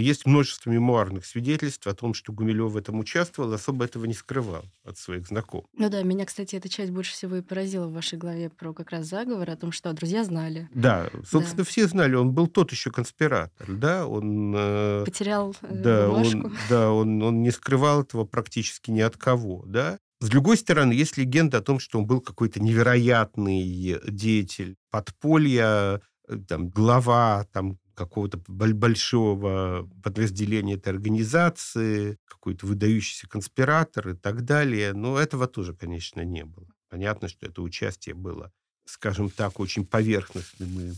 есть 0.00 0.26
множество 0.26 0.70
мемуарных 0.70 1.24
свидетельств 1.24 1.86
о 1.86 1.94
том, 1.94 2.12
что 2.12 2.32
Гумилев 2.32 2.72
в 2.72 2.76
этом 2.76 2.98
участвовал, 2.98 3.52
особо 3.52 3.86
этого 3.86 4.04
не 4.04 4.12
скрывал 4.12 4.64
от 4.84 4.98
своих 4.98 5.26
знакомых. 5.26 5.66
Ну 5.76 5.88
да, 5.88 6.02
меня, 6.02 6.26
кстати, 6.26 6.56
эта 6.56 6.68
часть 6.68 6.90
больше 6.90 7.12
всего 7.12 7.36
и 7.36 7.42
поразила 7.42 7.86
в 7.86 7.92
вашей 7.92 8.18
главе 8.18 8.50
про 8.50 8.74
как 8.74 8.90
раз 8.90 9.06
заговор, 9.06 9.48
о 9.50 9.56
том, 9.56 9.72
что 9.72 9.92
друзья 9.92 10.24
знали. 10.24 10.68
Да, 10.74 11.10
собственно, 11.24 11.58
да. 11.58 11.64
все 11.64 11.86
знали, 11.86 12.14
он 12.14 12.32
был 12.32 12.48
тот 12.48 12.70
еще 12.70 12.90
конспиратор, 12.90 13.66
да, 13.68 14.06
он... 14.06 14.54
Э, 14.56 15.04
Потерял 15.04 15.54
э, 15.62 15.74
да, 15.74 16.08
бумажку. 16.08 16.46
Он, 16.46 16.56
да, 16.68 16.92
он, 16.92 17.22
он 17.22 17.42
не 17.42 17.50
скрывал 17.50 18.02
этого 18.02 18.24
практически 18.24 18.90
ни 18.90 19.00
от 19.00 19.16
кого, 19.16 19.64
да. 19.66 19.98
С 20.20 20.28
другой 20.28 20.58
стороны, 20.58 20.92
есть 20.92 21.16
легенда 21.16 21.58
о 21.58 21.62
том, 21.62 21.78
что 21.78 21.98
он 21.98 22.06
был 22.06 22.20
какой-то 22.20 22.60
невероятный 22.60 23.98
деятель 24.06 24.76
подполья, 24.90 26.02
э, 26.28 26.36
там, 26.46 26.68
глава 26.68 27.46
там, 27.52 27.78
какого-то 28.00 28.38
большого 28.48 29.86
подразделения 30.02 30.74
этой 30.74 30.88
организации, 30.88 32.16
какой-то 32.24 32.64
выдающийся 32.66 33.28
конспиратор 33.28 34.08
и 34.08 34.14
так 34.14 34.44
далее. 34.46 34.94
Но 34.94 35.18
этого 35.18 35.46
тоже, 35.46 35.74
конечно, 35.74 36.22
не 36.22 36.46
было. 36.46 36.66
Понятно, 36.88 37.28
что 37.28 37.46
это 37.46 37.60
участие 37.60 38.14
было, 38.14 38.52
скажем 38.86 39.28
так, 39.28 39.60
очень 39.60 39.84
поверхностным 39.84 40.80
и 40.80 40.92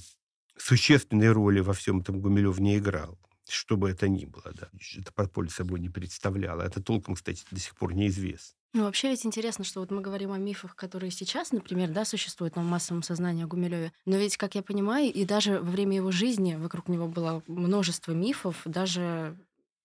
существенной 0.57 1.33
роли 1.33 1.59
во 1.59 1.73
всем 1.73 2.03
этом 2.03 2.21
Гумилев 2.21 2.61
не 2.61 2.79
играл. 2.79 3.19
Что 3.49 3.77
бы 3.77 3.91
это 3.91 4.09
ни 4.09 4.25
было, 4.25 4.53
да. 4.55 4.69
Это 4.97 5.13
подполье 5.13 5.51
собой 5.51 5.81
не 5.81 5.89
представляло. 5.89 6.63
Это 6.63 6.81
толком, 6.81 7.17
кстати, 7.17 7.43
до 7.51 7.59
сих 7.59 7.75
пор 7.75 7.95
неизвестно. 7.95 8.57
Ну, 8.75 8.85
вообще 8.85 9.11
ведь 9.11 9.26
интересно, 9.26 9.64
что 9.64 9.81
вот 9.81 9.91
мы 9.91 10.00
говорим 10.00 10.33
о 10.33 10.38
мифах, 10.38 10.75
которые 10.75 11.11
сейчас, 11.11 11.52
например, 11.52 11.91
да, 11.91 12.07
существуют 12.07 12.57
на 12.57 12.62
массовом 12.62 13.02
сознании 13.02 13.45
о 13.45 13.47
Гумилеве. 13.47 13.93
Но 14.07 14.17
ведь, 14.17 14.38
как 14.38 14.55
я 14.55 14.62
понимаю, 14.62 15.12
и 15.12 15.25
даже 15.25 15.59
во 15.61 15.71
время 15.71 15.97
его 15.97 16.11
жизни 16.11 16.55
вокруг 16.55 16.88
него 16.88 17.07
было 17.07 17.43
множество 17.47 18.12
мифов, 18.12 18.62
даже 18.64 19.37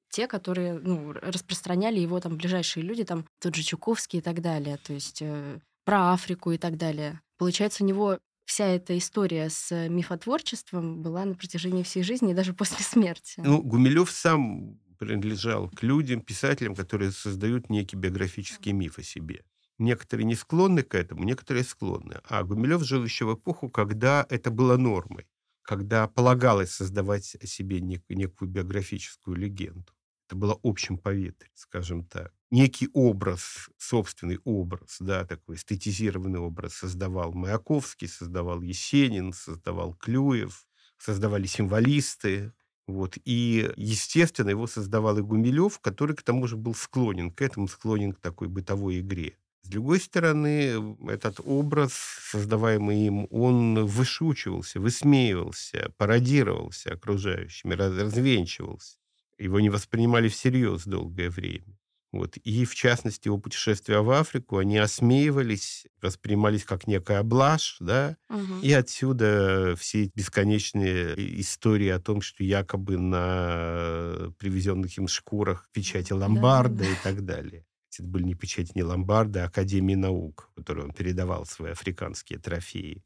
те, 0.10 0.28
которые 0.28 0.74
ну, 0.74 1.12
распространяли 1.12 2.00
его 2.00 2.20
там 2.22 2.38
ближайшие 2.38 2.84
люди, 2.84 3.04
там 3.04 3.26
тот 3.40 3.56
же 3.56 3.64
Чуковский 3.64 4.20
и 4.20 4.22
так 4.22 4.42
далее, 4.42 4.78
то 4.78 4.94
есть 4.94 5.22
э, 5.22 5.60
про 5.84 6.14
Африку 6.14 6.52
и 6.52 6.58
так 6.58 6.78
далее. 6.78 7.22
Получается, 7.38 7.84
у 7.84 7.88
него 7.88 8.20
вся 8.46 8.66
эта 8.68 8.98
история 8.98 9.50
с 9.50 9.90
мифотворчеством 9.90 11.02
была 11.02 11.26
на 11.26 11.36
протяжении 11.36 11.84
всей 11.84 12.04
жизни 12.04 12.32
и 12.32 12.34
даже 12.34 12.54
после 12.56 12.84
смерти. 12.86 13.42
Ну, 13.44 13.62
Гумилев 13.62 14.10
сам 14.10 14.80
принадлежал 14.98 15.70
к 15.70 15.84
людям, 15.84 16.22
писателям, 16.22 16.76
которые 16.76 17.12
создают 17.12 17.70
некий 17.70 17.96
биографический 17.96 18.72
миф 18.72 18.98
о 19.00 19.04
себе. 19.04 19.44
Некоторые 19.80 20.26
не 20.26 20.36
склонны 20.36 20.82
к 20.84 20.96
этому, 20.96 21.24
некоторые 21.24 21.64
склонны. 21.64 22.20
А 22.24 22.44
Гумилев 22.44 22.84
жил 22.84 23.04
еще 23.04 23.26
в 23.26 23.36
эпоху, 23.36 23.70
когда 23.70 24.26
это 24.30 24.50
было 24.50 24.76
нормой, 24.78 25.28
когда 25.62 26.08
полагалось 26.08 26.72
создавать 26.72 27.36
о 27.42 27.46
себе 27.46 27.80
нек- 27.80 28.04
некую 28.10 28.50
биографическую 28.50 29.38
легенду. 29.38 29.94
Это 30.28 30.36
было 30.36 30.60
общим 30.64 30.98
поветрием, 30.98 31.52
скажем 31.56 32.04
так. 32.04 32.34
Некий 32.52 32.90
образ, 32.94 33.70
собственный 33.78 34.40
образ, 34.44 34.98
да, 35.00 35.26
такой 35.26 35.56
эстетизированный 35.56 36.40
образ 36.40 36.74
создавал 36.74 37.34
Маяковский, 37.34 38.08
создавал 38.08 38.62
Есенин, 38.62 39.32
создавал 39.32 39.94
Клюев, 39.94 40.68
создавали 40.98 41.46
символисты, 41.46 42.54
вот. 42.88 43.18
И, 43.26 43.70
естественно, 43.76 44.50
его 44.50 44.66
создавал 44.66 45.18
и 45.18 45.22
Гумилев, 45.22 45.80
который 45.80 46.16
к 46.16 46.24
тому 46.24 46.48
же 46.48 46.56
был 46.56 46.74
склонен 46.74 47.32
к 47.32 47.42
этому, 47.42 47.68
склонен 47.68 48.14
к 48.14 48.20
такой 48.20 48.48
бытовой 48.48 49.02
игре. 49.02 49.38
С 49.64 49.70
другой 49.70 50.00
стороны, 50.00 50.96
этот 51.10 51.42
образ, 51.44 51.92
создаваемый 52.32 53.08
им, 53.08 53.28
он 53.32 53.86
вышучивался, 53.86 54.80
высмеивался, 54.80 55.92
пародировался 55.98 56.94
окружающими, 56.94 57.74
развенчивался. 57.74 58.98
Его 59.38 59.60
не 59.60 59.70
воспринимали 59.70 60.30
всерьез 60.30 60.86
долгое 60.86 61.30
время. 61.30 61.78
Вот. 62.12 62.38
И, 62.38 62.66
в 62.66 62.74
частности, 62.74 63.28
его 63.28 63.38
путешествия 63.38 64.00
в 64.00 64.10
Африку, 64.12 64.58
они 64.58 64.78
осмеивались, 64.78 65.88
воспринимались 66.02 66.64
как 66.64 66.88
некая 66.88 67.22
блажь, 67.24 67.78
да, 67.80 68.16
угу. 68.30 68.60
и 68.62 68.72
отсюда 68.72 69.76
все 69.78 70.10
бесконечные 70.16 71.42
истории 71.42 71.90
о 71.90 72.00
том, 72.00 72.22
что 72.22 72.44
якобы 72.44 72.98
на 72.98 74.32
привезенных 74.38 74.98
им 74.98 75.08
шкурах 75.08 75.70
печати 75.74 76.14
ломбарда 76.14 76.84
да. 76.84 76.90
и 76.90 76.96
так 77.04 77.26
далее. 77.26 77.66
Это 78.00 78.08
были 78.08 78.24
не 78.24 78.36
печати 78.36 78.72
не 78.76 78.84
ломбарда, 78.84 79.44
а 79.44 79.48
Академии 79.48 79.96
наук, 79.96 80.52
которой 80.56 80.86
он 80.86 80.92
передавал 80.92 81.46
свои 81.46 81.72
африканские 81.72 82.40
трофеи 82.40 83.04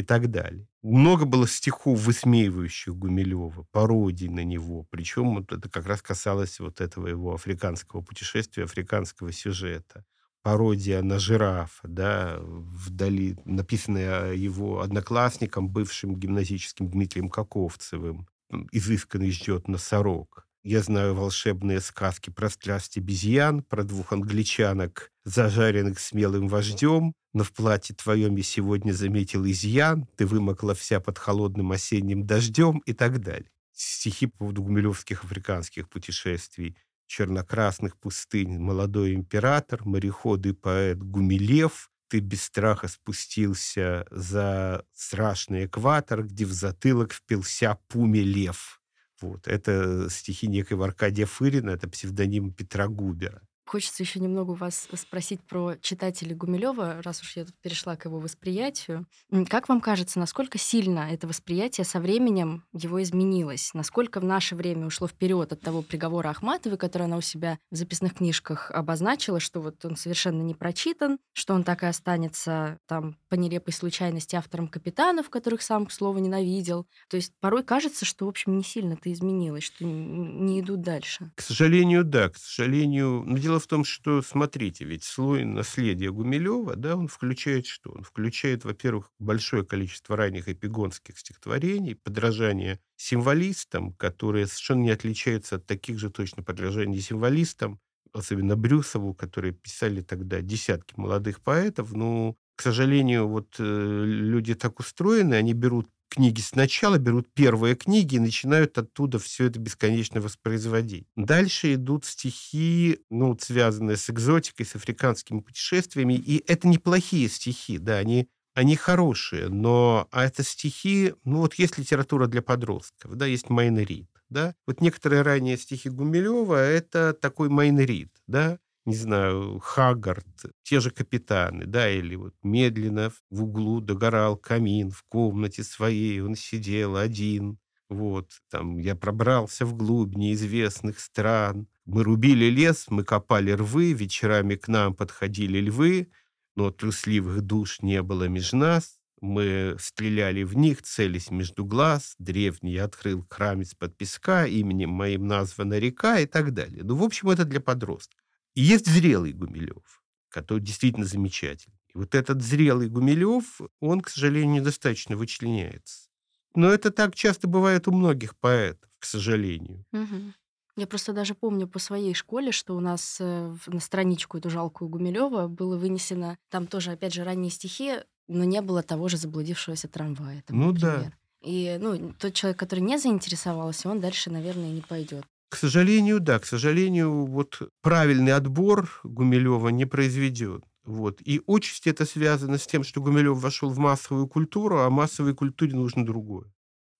и 0.00 0.02
так 0.02 0.30
далее. 0.30 0.66
Много 0.82 1.24
было 1.26 1.46
стихов, 1.46 2.00
высмеивающих 2.00 2.96
Гумилева, 2.96 3.66
пародий 3.70 4.28
на 4.28 4.44
него. 4.44 4.86
Причем 4.90 5.36
вот 5.36 5.52
это 5.52 5.68
как 5.68 5.86
раз 5.86 6.02
касалось 6.02 6.58
вот 6.60 6.80
этого 6.80 7.06
его 7.06 7.34
африканского 7.34 8.00
путешествия, 8.00 8.64
африканского 8.64 9.32
сюжета. 9.32 10.04
Пародия 10.42 11.02
на 11.02 11.18
жирафа, 11.18 11.86
да, 11.86 12.38
вдали, 12.40 13.36
написанная 13.44 14.32
его 14.32 14.80
одноклассником, 14.80 15.68
бывшим 15.68 16.16
гимназическим 16.16 16.88
Дмитрием 16.90 17.28
Каковцевым. 17.28 18.26
«Изысканный 18.72 19.30
ждет 19.30 19.68
носорог». 19.68 20.48
Я 20.62 20.82
знаю 20.82 21.14
волшебные 21.14 21.80
сказки 21.80 22.28
про 22.28 22.50
страсть 22.50 22.98
обезьян, 22.98 23.62
про 23.62 23.82
двух 23.82 24.12
англичанок, 24.12 25.10
зажаренных 25.24 25.98
смелым 25.98 26.48
вождем, 26.48 27.14
но 27.32 27.44
в 27.44 27.52
платье 27.52 27.96
твоем 27.96 28.36
я 28.36 28.42
сегодня 28.42 28.92
заметил 28.92 29.46
изъян, 29.46 30.06
ты 30.16 30.26
вымокла 30.26 30.74
вся 30.74 31.00
под 31.00 31.16
холодным 31.16 31.72
осенним 31.72 32.26
дождем 32.26 32.80
и 32.84 32.92
так 32.92 33.20
далее. 33.20 33.50
стихи 33.72 34.26
по 34.26 34.38
поводу 34.38 34.62
гумилевских 34.62 35.24
африканских 35.24 35.88
путешествий. 35.88 36.76
«Чернокрасных 37.06 37.98
пустынь, 37.98 38.58
молодой 38.58 39.14
император, 39.14 39.84
мореход 39.84 40.46
и 40.46 40.52
поэт 40.52 40.98
Гумилев, 40.98 41.90
ты 42.08 42.20
без 42.20 42.44
страха 42.44 42.86
спустился 42.86 44.06
за 44.10 44.84
страшный 44.92 45.64
экватор, 45.64 46.22
где 46.22 46.44
в 46.44 46.52
затылок 46.52 47.12
впился 47.12 47.78
пуме 47.88 48.20
лев». 48.20 48.79
Вот. 49.20 49.46
Это 49.48 50.08
стихи 50.10 50.46
некоего 50.48 50.84
Аркадия 50.84 51.26
Фырина, 51.26 51.70
это 51.70 51.88
псевдоним 51.88 52.52
Петра 52.52 52.88
Губера. 52.88 53.42
Хочется 53.70 54.02
еще 54.02 54.18
немного 54.18 54.50
у 54.50 54.54
вас 54.54 54.88
спросить 54.96 55.40
про 55.42 55.76
читателей 55.80 56.34
Гумилева, 56.34 57.02
раз 57.04 57.22
уж 57.22 57.36
я 57.36 57.44
тут 57.44 57.54
перешла 57.62 57.94
к 57.94 58.04
его 58.04 58.18
восприятию. 58.18 59.06
Как 59.48 59.68
вам 59.68 59.80
кажется, 59.80 60.18
насколько 60.18 60.58
сильно 60.58 61.06
это 61.08 61.28
восприятие 61.28 61.84
со 61.84 62.00
временем 62.00 62.64
его 62.72 63.00
изменилось? 63.00 63.70
Насколько 63.72 64.18
в 64.18 64.24
наше 64.24 64.56
время 64.56 64.86
ушло 64.86 65.06
вперед 65.06 65.52
от 65.52 65.60
того 65.60 65.82
приговора 65.82 66.30
Ахматовой, 66.30 66.78
который 66.78 67.04
она 67.04 67.16
у 67.16 67.20
себя 67.20 67.60
в 67.70 67.76
записных 67.76 68.14
книжках 68.14 68.72
обозначила, 68.72 69.38
что 69.38 69.60
вот 69.60 69.84
он 69.84 69.94
совершенно 69.94 70.42
не 70.42 70.56
прочитан, 70.56 71.20
что 71.32 71.54
он 71.54 71.62
так 71.62 71.84
и 71.84 71.86
останется 71.86 72.76
там 72.88 73.18
по 73.28 73.36
нелепой 73.36 73.72
случайности 73.72 74.34
автором 74.34 74.66
«Капитанов», 74.66 75.30
которых 75.30 75.62
сам, 75.62 75.86
к 75.86 75.92
слову, 75.92 76.18
ненавидел. 76.18 76.88
То 77.08 77.16
есть 77.16 77.34
порой 77.38 77.62
кажется, 77.62 78.04
что, 78.04 78.26
в 78.26 78.30
общем, 78.30 78.56
не 78.56 78.64
сильно-то 78.64 79.12
изменилось, 79.12 79.62
что 79.62 79.84
не 79.84 80.58
идут 80.58 80.80
дальше. 80.80 81.30
К 81.36 81.40
сожалению, 81.40 82.02
да. 82.02 82.30
К 82.30 82.36
сожалению, 82.36 83.22
но 83.24 83.38
дело 83.38 83.59
в 83.60 83.66
том, 83.66 83.84
что, 83.84 84.22
смотрите, 84.22 84.84
ведь 84.84 85.04
слой 85.04 85.44
наследия 85.44 86.10
Гумилева, 86.10 86.76
да, 86.76 86.96
он 86.96 87.06
включает 87.08 87.66
что? 87.66 87.90
Он 87.90 88.02
включает, 88.02 88.64
во-первых, 88.64 89.12
большое 89.18 89.64
количество 89.64 90.16
ранних 90.16 90.48
эпигонских 90.48 91.18
стихотворений, 91.18 91.94
подражание 91.94 92.80
символистам, 92.96 93.92
которые 93.94 94.46
совершенно 94.46 94.82
не 94.82 94.90
отличаются 94.90 95.56
от 95.56 95.66
таких 95.66 95.98
же 95.98 96.10
точно 96.10 96.42
подражаний 96.42 97.00
символистам, 97.00 97.80
особенно 98.12 98.56
Брюсову, 98.56 99.14
которые 99.14 99.52
писали 99.52 100.00
тогда 100.02 100.40
десятки 100.40 100.94
молодых 100.96 101.40
поэтов. 101.40 101.92
Ну, 101.92 102.36
к 102.56 102.62
сожалению, 102.62 103.28
вот 103.28 103.56
э, 103.58 104.04
люди 104.04 104.54
так 104.54 104.80
устроены, 104.80 105.34
они 105.34 105.54
берут 105.54 105.88
книги 106.10 106.40
сначала, 106.40 106.98
берут 106.98 107.32
первые 107.32 107.74
книги 107.74 108.16
и 108.16 108.20
начинают 108.20 108.76
оттуда 108.76 109.18
все 109.18 109.46
это 109.46 109.58
бесконечно 109.58 110.20
воспроизводить. 110.20 111.06
Дальше 111.16 111.74
идут 111.74 112.04
стихи, 112.04 112.98
ну, 113.08 113.38
связанные 113.40 113.96
с 113.96 114.10
экзотикой, 114.10 114.66
с 114.66 114.76
африканскими 114.76 115.40
путешествиями, 115.40 116.14
и 116.14 116.44
это 116.46 116.68
неплохие 116.68 117.28
стихи, 117.28 117.78
да, 117.78 117.96
они 117.98 118.28
они 118.52 118.74
хорошие, 118.74 119.48
но 119.48 120.08
а 120.10 120.24
это 120.24 120.42
стихи, 120.42 121.14
ну 121.24 121.38
вот 121.38 121.54
есть 121.54 121.78
литература 121.78 122.26
для 122.26 122.42
подростков, 122.42 123.14
да, 123.14 123.24
есть 123.24 123.48
майнерит, 123.48 124.10
да. 124.28 124.54
Вот 124.66 124.80
некоторые 124.80 125.22
ранние 125.22 125.56
стихи 125.56 125.88
Гумилева– 125.88 126.56
это 126.56 127.14
такой 127.14 127.48
майнерит, 127.48 128.10
да 128.26 128.58
не 128.90 128.96
знаю, 128.96 129.60
Хаггард, 129.60 130.26
те 130.62 130.80
же 130.80 130.90
капитаны, 130.90 131.66
да, 131.66 131.90
или 131.90 132.16
вот 132.16 132.34
медленно 132.42 133.12
в 133.30 133.42
углу 133.44 133.80
догорал 133.80 134.36
камин 134.36 134.90
в 134.90 135.02
комнате 135.08 135.64
своей, 135.64 136.20
он 136.20 136.34
сидел 136.36 136.96
один, 136.96 137.58
вот, 137.90 138.30
там, 138.50 138.78
я 138.78 138.94
пробрался 138.94 139.66
вглубь 139.66 140.14
неизвестных 140.14 141.00
стран. 141.00 141.66
Мы 141.86 142.04
рубили 142.04 142.44
лес, 142.46 142.86
мы 142.88 143.02
копали 143.02 143.50
рвы, 143.50 143.92
вечерами 143.92 144.54
к 144.54 144.68
нам 144.68 144.94
подходили 144.94 145.58
львы, 145.58 146.12
но 146.54 146.70
трусливых 146.70 147.42
душ 147.42 147.82
не 147.82 148.00
было 148.02 148.28
меж 148.28 148.52
нас. 148.52 149.00
Мы 149.20 149.76
стреляли 149.80 150.44
в 150.44 150.56
них, 150.56 150.82
целясь 150.82 151.30
между 151.32 151.64
глаз. 151.64 152.14
Древний 152.18 152.76
открыл 152.76 153.26
храм 153.28 153.60
из-под 153.62 153.96
песка, 153.96 154.46
именем 154.46 154.90
моим 154.90 155.26
названа 155.26 155.78
река 155.78 156.20
и 156.20 156.26
так 156.26 156.54
далее. 156.54 156.84
Ну, 156.84 156.94
в 156.94 157.02
общем, 157.02 157.28
это 157.30 157.44
для 157.44 157.60
подростков. 157.60 158.20
И 158.54 158.62
есть 158.62 158.86
зрелый 158.86 159.32
Гумилев, 159.32 160.02
который 160.28 160.60
действительно 160.60 161.06
замечательный. 161.06 161.78
И 161.94 161.98
вот 161.98 162.14
этот 162.14 162.42
зрелый 162.42 162.88
Гумилев, 162.88 163.60
он, 163.80 164.00
к 164.00 164.08
сожалению, 164.08 164.60
недостаточно 164.60 165.16
вычленяется. 165.16 166.08
Но 166.54 166.68
это 166.68 166.90
так 166.90 167.14
часто 167.14 167.46
бывает 167.48 167.88
у 167.88 167.92
многих 167.92 168.36
поэтов, 168.36 168.90
к 168.98 169.04
сожалению. 169.04 169.84
Угу. 169.92 170.32
Я 170.76 170.86
просто 170.86 171.12
даже 171.12 171.34
помню 171.34 171.68
по 171.68 171.78
своей 171.78 172.14
школе, 172.14 172.52
что 172.52 172.76
у 172.76 172.80
нас 172.80 173.18
э, 173.20 173.56
на 173.66 173.80
страничку 173.80 174.38
эту 174.38 174.50
жалкую 174.50 174.88
Гумилева 174.88 175.48
было 175.48 175.76
вынесено, 175.76 176.38
там 176.48 176.66
тоже, 176.66 176.92
опять 176.92 177.12
же, 177.12 177.24
ранние 177.24 177.50
стихи, 177.50 177.98
но 178.28 178.44
не 178.44 178.62
было 178.62 178.82
того 178.82 179.08
же 179.08 179.16
заблудившегося 179.16 179.88
трамвая. 179.88 180.42
Там, 180.46 180.58
ну 180.58 180.72
например. 180.72 181.10
да. 181.10 181.12
И 181.42 181.76
ну, 181.80 182.14
тот 182.18 182.34
человек, 182.34 182.58
который 182.58 182.80
не 182.80 182.98
заинтересовался, 182.98 183.88
он 183.88 184.00
дальше, 184.00 184.30
наверное, 184.30 184.70
не 184.70 184.82
пойдет. 184.82 185.24
К 185.50 185.56
сожалению, 185.56 186.20
да, 186.20 186.38
к 186.38 186.46
сожалению, 186.46 187.26
вот 187.26 187.60
правильный 187.82 188.32
отбор 188.32 188.88
Гумилева 189.02 189.68
не 189.68 189.84
произведен. 189.84 190.62
Вот. 190.84 191.20
И 191.22 191.42
отчасти 191.46 191.88
это 191.88 192.06
связано 192.06 192.56
с 192.56 192.66
тем, 192.66 192.84
что 192.84 193.00
Гумилев 193.02 193.36
вошел 193.36 193.68
в 193.68 193.78
массовую 193.78 194.28
культуру, 194.28 194.78
а 194.78 194.90
массовой 194.90 195.34
культуре 195.34 195.74
нужно 195.74 196.06
другое. 196.06 196.52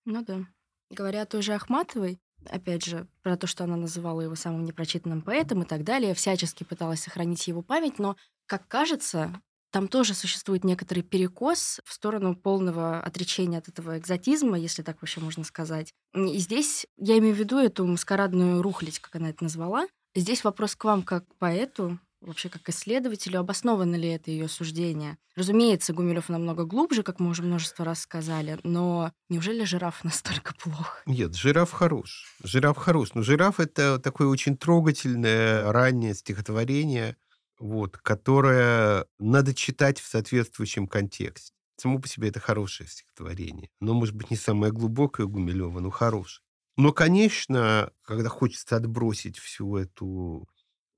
Ну 0.05 0.25
да. 0.25 0.47
Говоря 0.91 1.23
о 1.23 1.27
той 1.27 1.43
же 1.43 1.55
Ахматовой, 1.55 2.21
опять 2.49 2.85
же, 2.85 3.07
про 3.23 3.37
то, 3.37 3.47
что 3.47 3.65
она 3.65 3.77
называла 3.77 4.21
его 4.21 4.35
самым 4.35 4.65
непрочитанным 4.65 5.23
поэтом 5.23 5.63
и 5.63 5.67
так 5.67 5.85
далее, 5.85 6.15
всячески 6.15 6.65
пыталась 6.65 7.03
сохранить 7.03 7.47
его 7.47 7.63
память, 7.63 7.99
но, 7.99 8.17
как 8.47 8.67
кажется, 8.67 9.41
там 9.71 9.89
тоже 9.89 10.15
существует 10.15 10.65
некоторый 10.65 11.03
перекос 11.03 11.81
в 11.85 11.93
сторону 11.93 12.35
полного 12.35 13.01
отречения 13.01 13.59
от 13.59 13.69
этого 13.69 13.99
экзотизма, 13.99 14.59
если 14.59 14.83
так 14.83 15.01
вообще 15.01 15.21
можно 15.21 15.45
сказать. 15.45 15.93
И 16.15 16.39
здесь 16.39 16.87
я 16.97 17.19
имею 17.19 17.35
в 17.35 17.39
виду 17.39 17.59
эту 17.59 17.87
маскарадную 17.87 18.63
рухлядь, 18.63 18.99
как 18.99 19.17
она 19.17 19.31
это 19.31 19.45
назвала. 19.45 19.87
Здесь 20.15 20.43
вопрос 20.43 20.75
к 20.75 20.85
вам 20.85 21.03
как 21.03 21.29
к 21.29 21.35
поэту, 21.37 21.99
вообще 22.21 22.49
как 22.49 22.69
исследователю, 22.69 23.41
обосновано 23.41 23.97
ли 23.97 24.09
это 24.09 24.31
ее 24.31 24.49
суждение. 24.49 25.19
Разумеется, 25.37 25.93
Гумилев 25.93 26.29
намного 26.29 26.65
глубже, 26.65 27.03
как 27.03 27.21
мы 27.21 27.31
уже 27.31 27.43
множество 27.43 27.85
раз 27.85 28.01
сказали, 28.01 28.59
но 28.63 29.13
неужели 29.29 29.65
жираф 29.65 30.05
настолько 30.05 30.55
плох? 30.55 31.03
Нет, 31.07 31.35
жираф 31.35 31.73
хорош. 31.73 32.35
Жираф 32.43 32.77
хорош. 32.77 33.15
Но 33.15 33.23
жираф— 33.23 33.59
это 33.61 33.99
такое 33.99 34.29
очень 34.29 34.57
трогательное 34.57 35.73
раннее 35.73 36.15
стихотворение, 36.15 37.17
вот, 37.61 37.99
которое 37.99 39.07
надо 39.21 39.55
читать 39.55 40.01
в 40.01 40.09
соответствующем 40.09 40.89
контексте. 40.89 41.53
Само 41.77 41.99
по 42.01 42.09
себе 42.09 42.29
это 42.31 42.41
хорошее 42.41 42.89
стихотворение. 42.89 43.71
Но, 43.81 43.95
может 43.95 44.15
быть, 44.17 44.31
не 44.31 44.37
самое 44.37 44.73
глубокое 44.73 45.27
Гумилева, 45.27 45.81
но 45.81 45.91
хорошее. 45.91 46.45
Но, 46.77 46.93
конечно, 46.93 47.93
когда 48.03 48.29
хочется 48.31 48.77
отбросить 48.77 49.39
всю 49.39 49.77
эту 49.77 50.49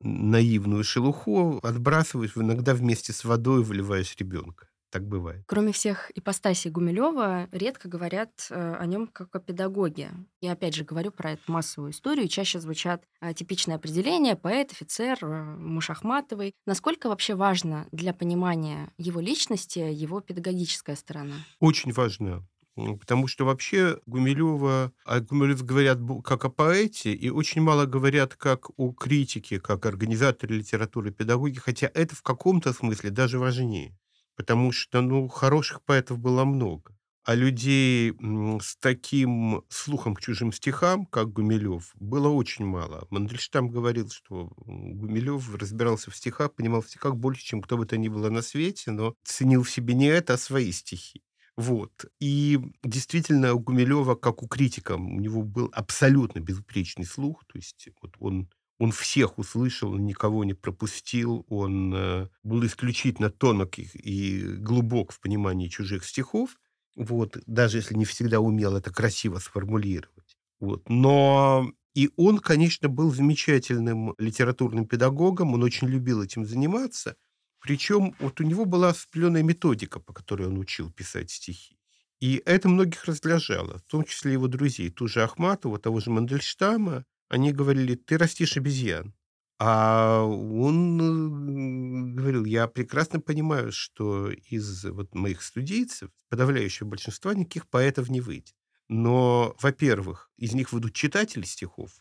наивную 0.00 0.84
шелуху, 0.84 1.60
отбрасываешь 1.62 2.36
иногда 2.36 2.74
вместе 2.74 3.12
с 3.12 3.24
водой 3.24 3.62
выливаешь 3.64 4.16
ребенка. 4.16 4.68
Так 4.92 5.08
бывает. 5.08 5.42
Кроме 5.46 5.72
всех 5.72 6.10
ипостасей 6.14 6.70
Гумилева, 6.70 7.48
редко 7.50 7.88
говорят 7.88 8.48
э, 8.50 8.76
о 8.78 8.84
нем 8.84 9.06
как 9.06 9.34
о 9.34 9.40
педагоге. 9.40 10.10
Я 10.42 10.52
опять 10.52 10.74
же 10.74 10.84
говорю 10.84 11.10
про 11.10 11.30
эту 11.30 11.50
массовую 11.50 11.92
историю. 11.92 12.28
Чаще 12.28 12.60
звучат 12.60 13.02
э, 13.22 13.32
типичные 13.32 13.76
определения 13.76 14.36
поэт, 14.36 14.70
офицер, 14.70 15.16
э, 15.22 15.44
муж 15.56 15.88
Ахматовой. 15.88 16.52
Насколько 16.66 17.08
вообще 17.08 17.34
важно 17.34 17.88
для 17.90 18.12
понимания 18.12 18.92
его 18.98 19.20
личности 19.20 19.78
его 19.78 20.20
педагогическая 20.20 20.94
сторона? 20.94 21.36
Очень 21.58 21.92
важно. 21.92 22.46
Потому 22.74 23.28
что 23.28 23.46
вообще 23.46 23.98
Гумилева, 24.04 24.92
о 25.06 25.20
Гумилев 25.20 25.64
говорят 25.64 26.00
как 26.22 26.44
о 26.44 26.50
поэте, 26.50 27.14
и 27.14 27.30
очень 27.30 27.62
мало 27.62 27.86
говорят 27.86 28.34
как 28.34 28.68
о 28.78 28.92
критике, 28.92 29.58
как 29.58 29.86
организаторе 29.86 30.56
литературы, 30.56 31.12
педагоги, 31.12 31.58
хотя 31.58 31.90
это 31.94 32.14
в 32.14 32.20
каком-то 32.20 32.74
смысле 32.74 33.08
даже 33.08 33.38
важнее 33.38 33.96
потому 34.42 34.72
что, 34.72 35.00
ну, 35.00 35.28
хороших 35.28 35.82
поэтов 35.82 36.18
было 36.18 36.44
много. 36.44 36.96
А 37.22 37.36
людей 37.36 38.12
с 38.60 38.76
таким 38.80 39.62
слухом 39.68 40.16
к 40.16 40.20
чужим 40.20 40.52
стихам, 40.52 41.06
как 41.06 41.32
Гумилев, 41.32 41.92
было 41.94 42.28
очень 42.28 42.64
мало. 42.66 43.06
Мандельштам 43.10 43.70
говорил, 43.70 44.10
что 44.10 44.50
Гумилев 44.56 45.54
разбирался 45.54 46.10
в 46.10 46.16
стихах, 46.16 46.56
понимал 46.56 46.82
в 46.82 46.88
стихах 46.88 47.14
больше, 47.14 47.44
чем 47.44 47.62
кто 47.62 47.76
бы 47.76 47.86
то 47.86 47.96
ни 47.96 48.08
было 48.08 48.30
на 48.30 48.42
свете, 48.42 48.90
но 48.90 49.14
ценил 49.22 49.62
в 49.62 49.70
себе 49.70 49.94
не 49.94 50.06
это, 50.06 50.34
а 50.34 50.38
свои 50.38 50.72
стихи. 50.72 51.22
Вот. 51.56 51.92
И 52.18 52.58
действительно, 52.82 53.54
у 53.54 53.60
Гумилева, 53.60 54.16
как 54.16 54.42
у 54.42 54.48
критика, 54.48 54.96
у 54.96 55.20
него 55.20 55.42
был 55.42 55.70
абсолютно 55.72 56.40
безупречный 56.40 57.06
слух. 57.06 57.44
То 57.44 57.58
есть 57.58 57.88
вот 58.02 58.16
он 58.18 58.48
он 58.82 58.90
всех 58.90 59.38
услышал, 59.38 59.94
никого 59.94 60.42
не 60.42 60.54
пропустил, 60.54 61.46
он 61.48 61.94
э, 61.94 62.28
был 62.42 62.66
исключительно 62.66 63.30
тонок 63.30 63.78
и, 63.78 64.42
глубок 64.58 65.12
в 65.12 65.20
понимании 65.20 65.68
чужих 65.68 66.04
стихов, 66.04 66.58
вот, 66.96 67.38
даже 67.46 67.78
если 67.78 67.94
не 67.94 68.04
всегда 68.04 68.40
умел 68.40 68.74
это 68.74 68.92
красиво 68.92 69.38
сформулировать. 69.38 70.36
Вот. 70.58 70.88
Но 70.88 71.70
и 71.94 72.10
он, 72.16 72.40
конечно, 72.40 72.88
был 72.88 73.12
замечательным 73.12 74.16
литературным 74.18 74.84
педагогом, 74.86 75.54
он 75.54 75.62
очень 75.62 75.86
любил 75.86 76.20
этим 76.20 76.44
заниматься. 76.44 77.14
Причем 77.60 78.16
вот 78.18 78.40
у 78.40 78.42
него 78.42 78.64
была 78.64 78.90
определенная 78.90 79.44
методика, 79.44 80.00
по 80.00 80.12
которой 80.12 80.48
он 80.48 80.58
учил 80.58 80.90
писать 80.90 81.30
стихи. 81.30 81.78
И 82.18 82.42
это 82.44 82.68
многих 82.68 83.04
раздражало, 83.04 83.78
в 83.78 83.82
том 83.82 84.02
числе 84.02 84.32
его 84.32 84.48
друзей, 84.48 84.90
ту 84.90 85.06
же 85.06 85.22
Ахматову, 85.22 85.78
того 85.78 86.00
же 86.00 86.10
Мандельштама. 86.10 87.04
Они 87.32 87.50
говорили, 87.50 87.94
ты 87.94 88.18
растишь 88.18 88.58
обезьян. 88.58 89.14
А 89.58 90.22
он 90.22 92.14
говорил, 92.14 92.44
я 92.44 92.66
прекрасно 92.66 93.20
понимаю, 93.20 93.72
что 93.72 94.30
из 94.30 94.84
вот 94.84 95.14
моих 95.14 95.40
студийцев 95.40 96.10
подавляющего 96.28 96.88
большинства 96.88 97.32
никаких 97.32 97.70
поэтов 97.70 98.10
не 98.10 98.20
выйдет. 98.20 98.54
Но, 98.90 99.56
во-первых, 99.62 100.30
из 100.36 100.52
них 100.52 100.74
выйдут 100.74 100.92
читатели 100.92 101.44
стихов. 101.44 101.92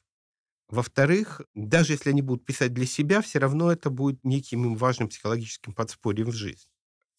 Во-вторых, 0.68 1.40
даже 1.56 1.94
если 1.94 2.10
они 2.10 2.22
будут 2.22 2.46
писать 2.46 2.74
для 2.74 2.86
себя, 2.86 3.22
все 3.22 3.40
равно 3.40 3.72
это 3.72 3.90
будет 3.90 4.22
неким 4.26 4.66
им 4.66 4.76
важным 4.76 5.08
психологическим 5.08 5.72
подспорьем 5.74 6.32
в 6.32 6.36
жизнь. 6.36 6.68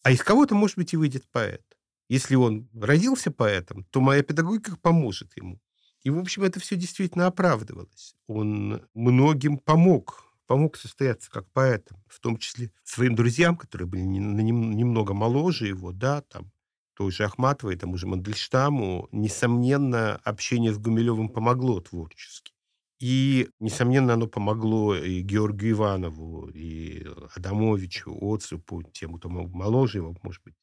А 0.03 0.11
из 0.11 0.21
кого-то, 0.21 0.53
может 0.53 0.77
быть, 0.77 0.93
и 0.93 0.97
выйдет 0.97 1.27
поэт. 1.31 1.63
Если 2.09 2.35
он 2.35 2.69
родился 2.75 3.31
поэтом, 3.31 3.85
то 3.85 4.01
моя 4.01 4.21
педагогика 4.21 4.77
поможет 4.77 5.35
ему. 5.35 5.59
И, 6.03 6.09
в 6.09 6.19
общем, 6.19 6.43
это 6.43 6.59
все 6.59 6.75
действительно 6.75 7.27
оправдывалось. 7.27 8.15
Он 8.27 8.81
многим 8.93 9.57
помог 9.57 10.23
помог 10.47 10.77
состояться 10.77 11.31
как 11.31 11.49
поэтом, 11.51 11.97
в 12.07 12.19
том 12.19 12.37
числе 12.37 12.71
своим 12.83 13.15
друзьям, 13.15 13.55
которые 13.55 13.87
были 13.87 14.01
немного 14.01 15.13
моложе 15.13 15.67
его, 15.67 15.91
да, 15.91 16.21
там, 16.21 16.51
той 16.95 17.11
же 17.11 17.23
Ахматовой, 17.23 17.75
тому 17.75 17.97
же 17.97 18.07
Мандельштаму, 18.07 19.07
несомненно, 19.11 20.17
общение 20.23 20.73
с 20.73 20.77
Гумилевым 20.77 21.29
помогло 21.29 21.79
творчески. 21.79 22.53
И, 22.99 23.49
несомненно, 23.59 24.13
оно 24.13 24.27
помогло 24.27 24.95
и 24.95 25.21
Георгию 25.21 25.71
Иванову, 25.71 26.49
и 26.49 27.05
Адамовичу, 27.35 28.15
Оцепу, 28.21 28.83
тем, 28.83 29.15
кто 29.15 29.29
моложе 29.29 29.97
его, 29.97 30.15
может 30.21 30.43
быть, 30.43 30.53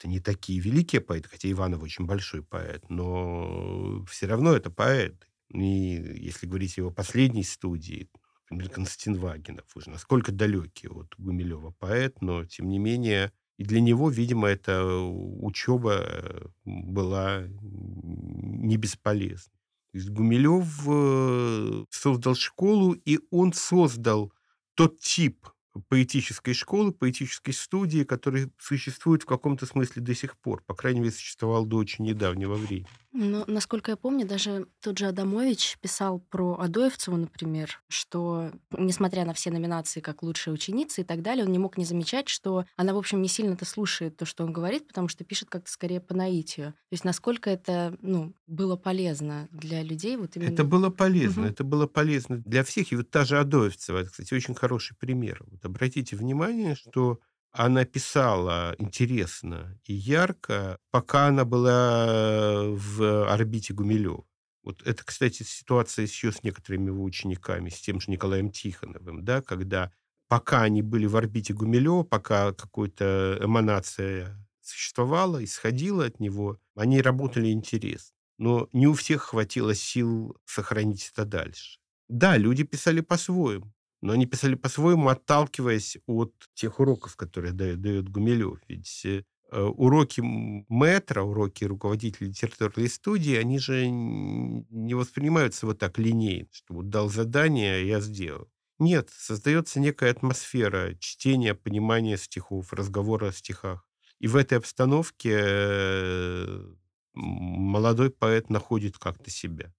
это 0.00 0.08
не 0.08 0.18
такие 0.18 0.60
великие 0.60 1.02
поэты, 1.02 1.28
хотя 1.28 1.50
Иванов 1.50 1.82
очень 1.82 2.06
большой 2.06 2.42
поэт, 2.42 2.88
но 2.88 4.02
все 4.06 4.26
равно 4.26 4.54
это 4.54 4.70
поэт. 4.70 5.28
И 5.50 5.58
если 5.58 6.46
говорить 6.46 6.78
о 6.78 6.80
его 6.82 6.90
последней 6.90 7.42
студии, 7.42 8.08
например, 8.48 8.72
Константин 8.72 9.20
Вагинов, 9.20 9.66
уже 9.74 9.90
насколько 9.90 10.32
далекий 10.32 10.88
от 10.88 11.14
Гумилева 11.18 11.74
поэт, 11.78 12.22
но, 12.22 12.46
тем 12.46 12.70
не 12.70 12.78
менее, 12.78 13.30
и 13.58 13.64
для 13.64 13.82
него, 13.82 14.08
видимо, 14.08 14.48
эта 14.48 14.86
учеба 14.86 15.98
э, 16.02 16.46
была 16.64 17.44
не 17.44 18.78
бесполезна. 18.78 19.52
То 19.92 19.98
есть 19.98 20.08
Гумилев 20.08 20.82
э, 20.86 21.84
создал 21.90 22.36
школу, 22.36 22.92
и 22.92 23.18
он 23.30 23.52
создал 23.52 24.32
тот 24.76 24.98
тип 25.00 25.46
поэтической 25.88 26.54
школы, 26.54 26.92
поэтической 26.92 27.54
студии, 27.54 28.04
который 28.04 28.50
существует 28.58 29.22
в 29.22 29.26
каком-то 29.26 29.66
смысле 29.66 30.02
до 30.02 30.14
сих 30.14 30.36
пор. 30.38 30.62
По 30.66 30.74
крайней 30.74 31.00
мере, 31.00 31.12
существовал 31.12 31.64
до 31.66 31.76
очень 31.76 32.04
недавнего 32.04 32.54
времени. 32.54 32.86
Ну, 33.12 33.44
насколько 33.48 33.90
я 33.90 33.96
помню, 33.96 34.26
даже 34.26 34.66
тот 34.80 34.98
же 34.98 35.06
Адамович 35.06 35.78
писал 35.80 36.20
про 36.20 36.58
Адоевцеву, 36.60 37.16
например, 37.16 37.82
что, 37.88 38.52
несмотря 38.70 39.24
на 39.24 39.34
все 39.34 39.50
номинации 39.50 40.00
как 40.00 40.22
лучшая 40.22 40.54
ученица 40.54 41.00
и 41.00 41.04
так 41.04 41.22
далее, 41.22 41.44
он 41.44 41.50
не 41.50 41.58
мог 41.58 41.76
не 41.76 41.84
замечать, 41.84 42.28
что 42.28 42.64
она, 42.76 42.94
в 42.94 42.98
общем, 42.98 43.20
не 43.20 43.28
сильно-то 43.28 43.64
слушает 43.64 44.16
то, 44.16 44.24
что 44.24 44.44
он 44.44 44.52
говорит, 44.52 44.86
потому 44.86 45.08
что 45.08 45.24
пишет 45.24 45.50
как-то 45.50 45.70
скорее 45.70 46.00
по 46.00 46.14
наитию. 46.14 46.72
То 46.72 46.92
есть 46.92 47.04
насколько 47.04 47.50
это 47.50 47.96
ну, 48.00 48.32
было 48.46 48.76
полезно 48.76 49.48
для 49.50 49.82
людей 49.82 50.16
вот 50.16 50.36
именно... 50.36 50.52
Это 50.52 50.62
было 50.62 50.90
полезно, 50.90 51.42
угу. 51.42 51.50
это 51.50 51.64
было 51.64 51.86
полезно 51.88 52.38
для 52.38 52.62
всех. 52.62 52.92
И 52.92 52.96
вот 52.96 53.10
та 53.10 53.24
же 53.24 53.38
Адоевцева, 53.38 53.98
это, 53.98 54.10
кстати, 54.10 54.34
очень 54.34 54.54
хороший 54.54 54.96
пример. 54.96 55.42
Вот 55.50 55.64
обратите 55.64 56.14
внимание, 56.14 56.76
что 56.76 57.18
она 57.52 57.84
писала 57.84 58.74
интересно 58.78 59.78
и 59.84 59.92
ярко, 59.92 60.78
пока 60.90 61.28
она 61.28 61.44
была 61.44 62.64
в 62.68 63.30
орбите 63.30 63.74
Гумилева. 63.74 64.24
Вот 64.62 64.82
это, 64.86 65.04
кстати, 65.04 65.42
ситуация 65.42 66.04
еще 66.04 66.32
с 66.32 66.42
некоторыми 66.42 66.88
его 66.88 67.02
учениками, 67.02 67.70
с 67.70 67.80
тем 67.80 68.00
же 68.00 68.10
Николаем 68.10 68.50
Тихоновым, 68.50 69.24
да, 69.24 69.42
когда 69.42 69.90
пока 70.28 70.62
они 70.62 70.82
были 70.82 71.06
в 71.06 71.16
орбите 71.16 71.54
Гумилева, 71.54 72.04
пока 72.04 72.52
какая-то 72.52 73.38
эманация 73.40 74.36
существовала, 74.60 75.42
исходила 75.42 76.04
от 76.04 76.20
него, 76.20 76.60
они 76.76 77.00
работали 77.00 77.50
интересно. 77.50 78.14
Но 78.38 78.68
не 78.72 78.86
у 78.86 78.94
всех 78.94 79.22
хватило 79.22 79.74
сил 79.74 80.36
сохранить 80.44 81.10
это 81.12 81.24
дальше. 81.24 81.80
Да, 82.08 82.36
люди 82.36 82.64
писали 82.64 83.00
по-своему 83.00 83.72
но 84.02 84.12
они 84.12 84.26
писали 84.26 84.54
по-своему, 84.54 85.08
отталкиваясь 85.08 85.98
от 86.06 86.32
тех 86.54 86.80
уроков, 86.80 87.16
которые 87.16 87.52
дает, 87.52 87.80
дает 87.80 88.08
Гумилев. 88.08 88.58
Ведь 88.68 89.04
э, 89.04 89.22
уроки 89.52 90.20
мэтра, 90.22 91.22
уроки 91.22 91.64
руководителя 91.64 92.28
литературной 92.28 92.88
студии, 92.88 93.34
они 93.34 93.58
же 93.58 93.88
не 93.88 94.94
воспринимаются 94.94 95.66
вот 95.66 95.78
так 95.78 95.98
линейно, 95.98 96.48
что 96.52 96.74
вот 96.74 96.88
дал 96.88 97.08
задание, 97.08 97.86
я 97.86 98.00
сделал. 98.00 98.48
Нет, 98.78 99.10
создается 99.12 99.78
некая 99.78 100.10
атмосфера 100.10 100.94
чтения, 100.98 101.54
понимания 101.54 102.16
стихов, 102.16 102.72
разговора 102.72 103.28
о 103.28 103.32
стихах. 103.32 103.86
И 104.20 104.26
в 104.26 104.36
этой 104.36 104.56
обстановке 104.56 105.38
э, 105.38 106.64
молодой 107.12 108.10
поэт 108.10 108.48
находит 108.48 108.98
как-то 108.98 109.30
себя. 109.30 109.74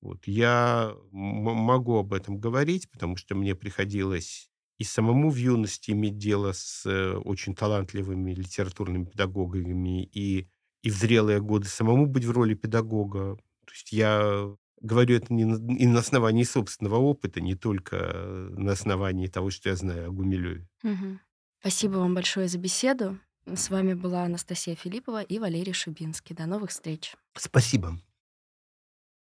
Вот. 0.00 0.26
Я 0.26 0.94
могу 1.10 1.96
об 1.98 2.12
этом 2.12 2.38
говорить, 2.38 2.90
потому 2.90 3.16
что 3.16 3.34
мне 3.34 3.54
приходилось 3.54 4.50
и 4.78 4.84
самому 4.84 5.30
в 5.30 5.36
юности 5.36 5.92
иметь 5.92 6.18
дело 6.18 6.52
с 6.52 6.84
э, 6.84 7.16
очень 7.16 7.54
талантливыми 7.54 8.34
литературными 8.34 9.06
педагогами, 9.06 10.04
и, 10.04 10.48
и 10.82 10.90
в 10.90 10.94
зрелые 10.94 11.40
годы 11.40 11.66
самому 11.66 12.06
быть 12.06 12.24
в 12.24 12.30
роли 12.30 12.54
педагога. 12.54 13.36
То 13.64 13.72
есть 13.72 13.92
я 13.92 14.54
говорю 14.80 15.16
это 15.16 15.32
не 15.32 15.44
на, 15.44 15.56
и 15.74 15.86
на 15.86 16.00
основании 16.00 16.44
собственного 16.44 16.96
опыта, 16.96 17.40
не 17.40 17.54
только 17.54 17.96
на 18.50 18.72
основании 18.72 19.28
того, 19.28 19.50
что 19.50 19.70
я 19.70 19.76
знаю 19.76 20.08
о 20.08 20.12
Гумилеве. 20.12 20.68
Угу. 20.84 21.18
Спасибо 21.60 21.96
вам 21.96 22.14
большое 22.14 22.48
за 22.48 22.58
беседу. 22.58 23.18
С 23.46 23.70
вами 23.70 23.94
была 23.94 24.24
Анастасия 24.24 24.74
Филиппова 24.74 25.22
и 25.22 25.38
Валерий 25.38 25.72
Шубинский. 25.72 26.34
До 26.34 26.46
новых 26.46 26.70
встреч. 26.70 27.14
Спасибо. 27.36 27.98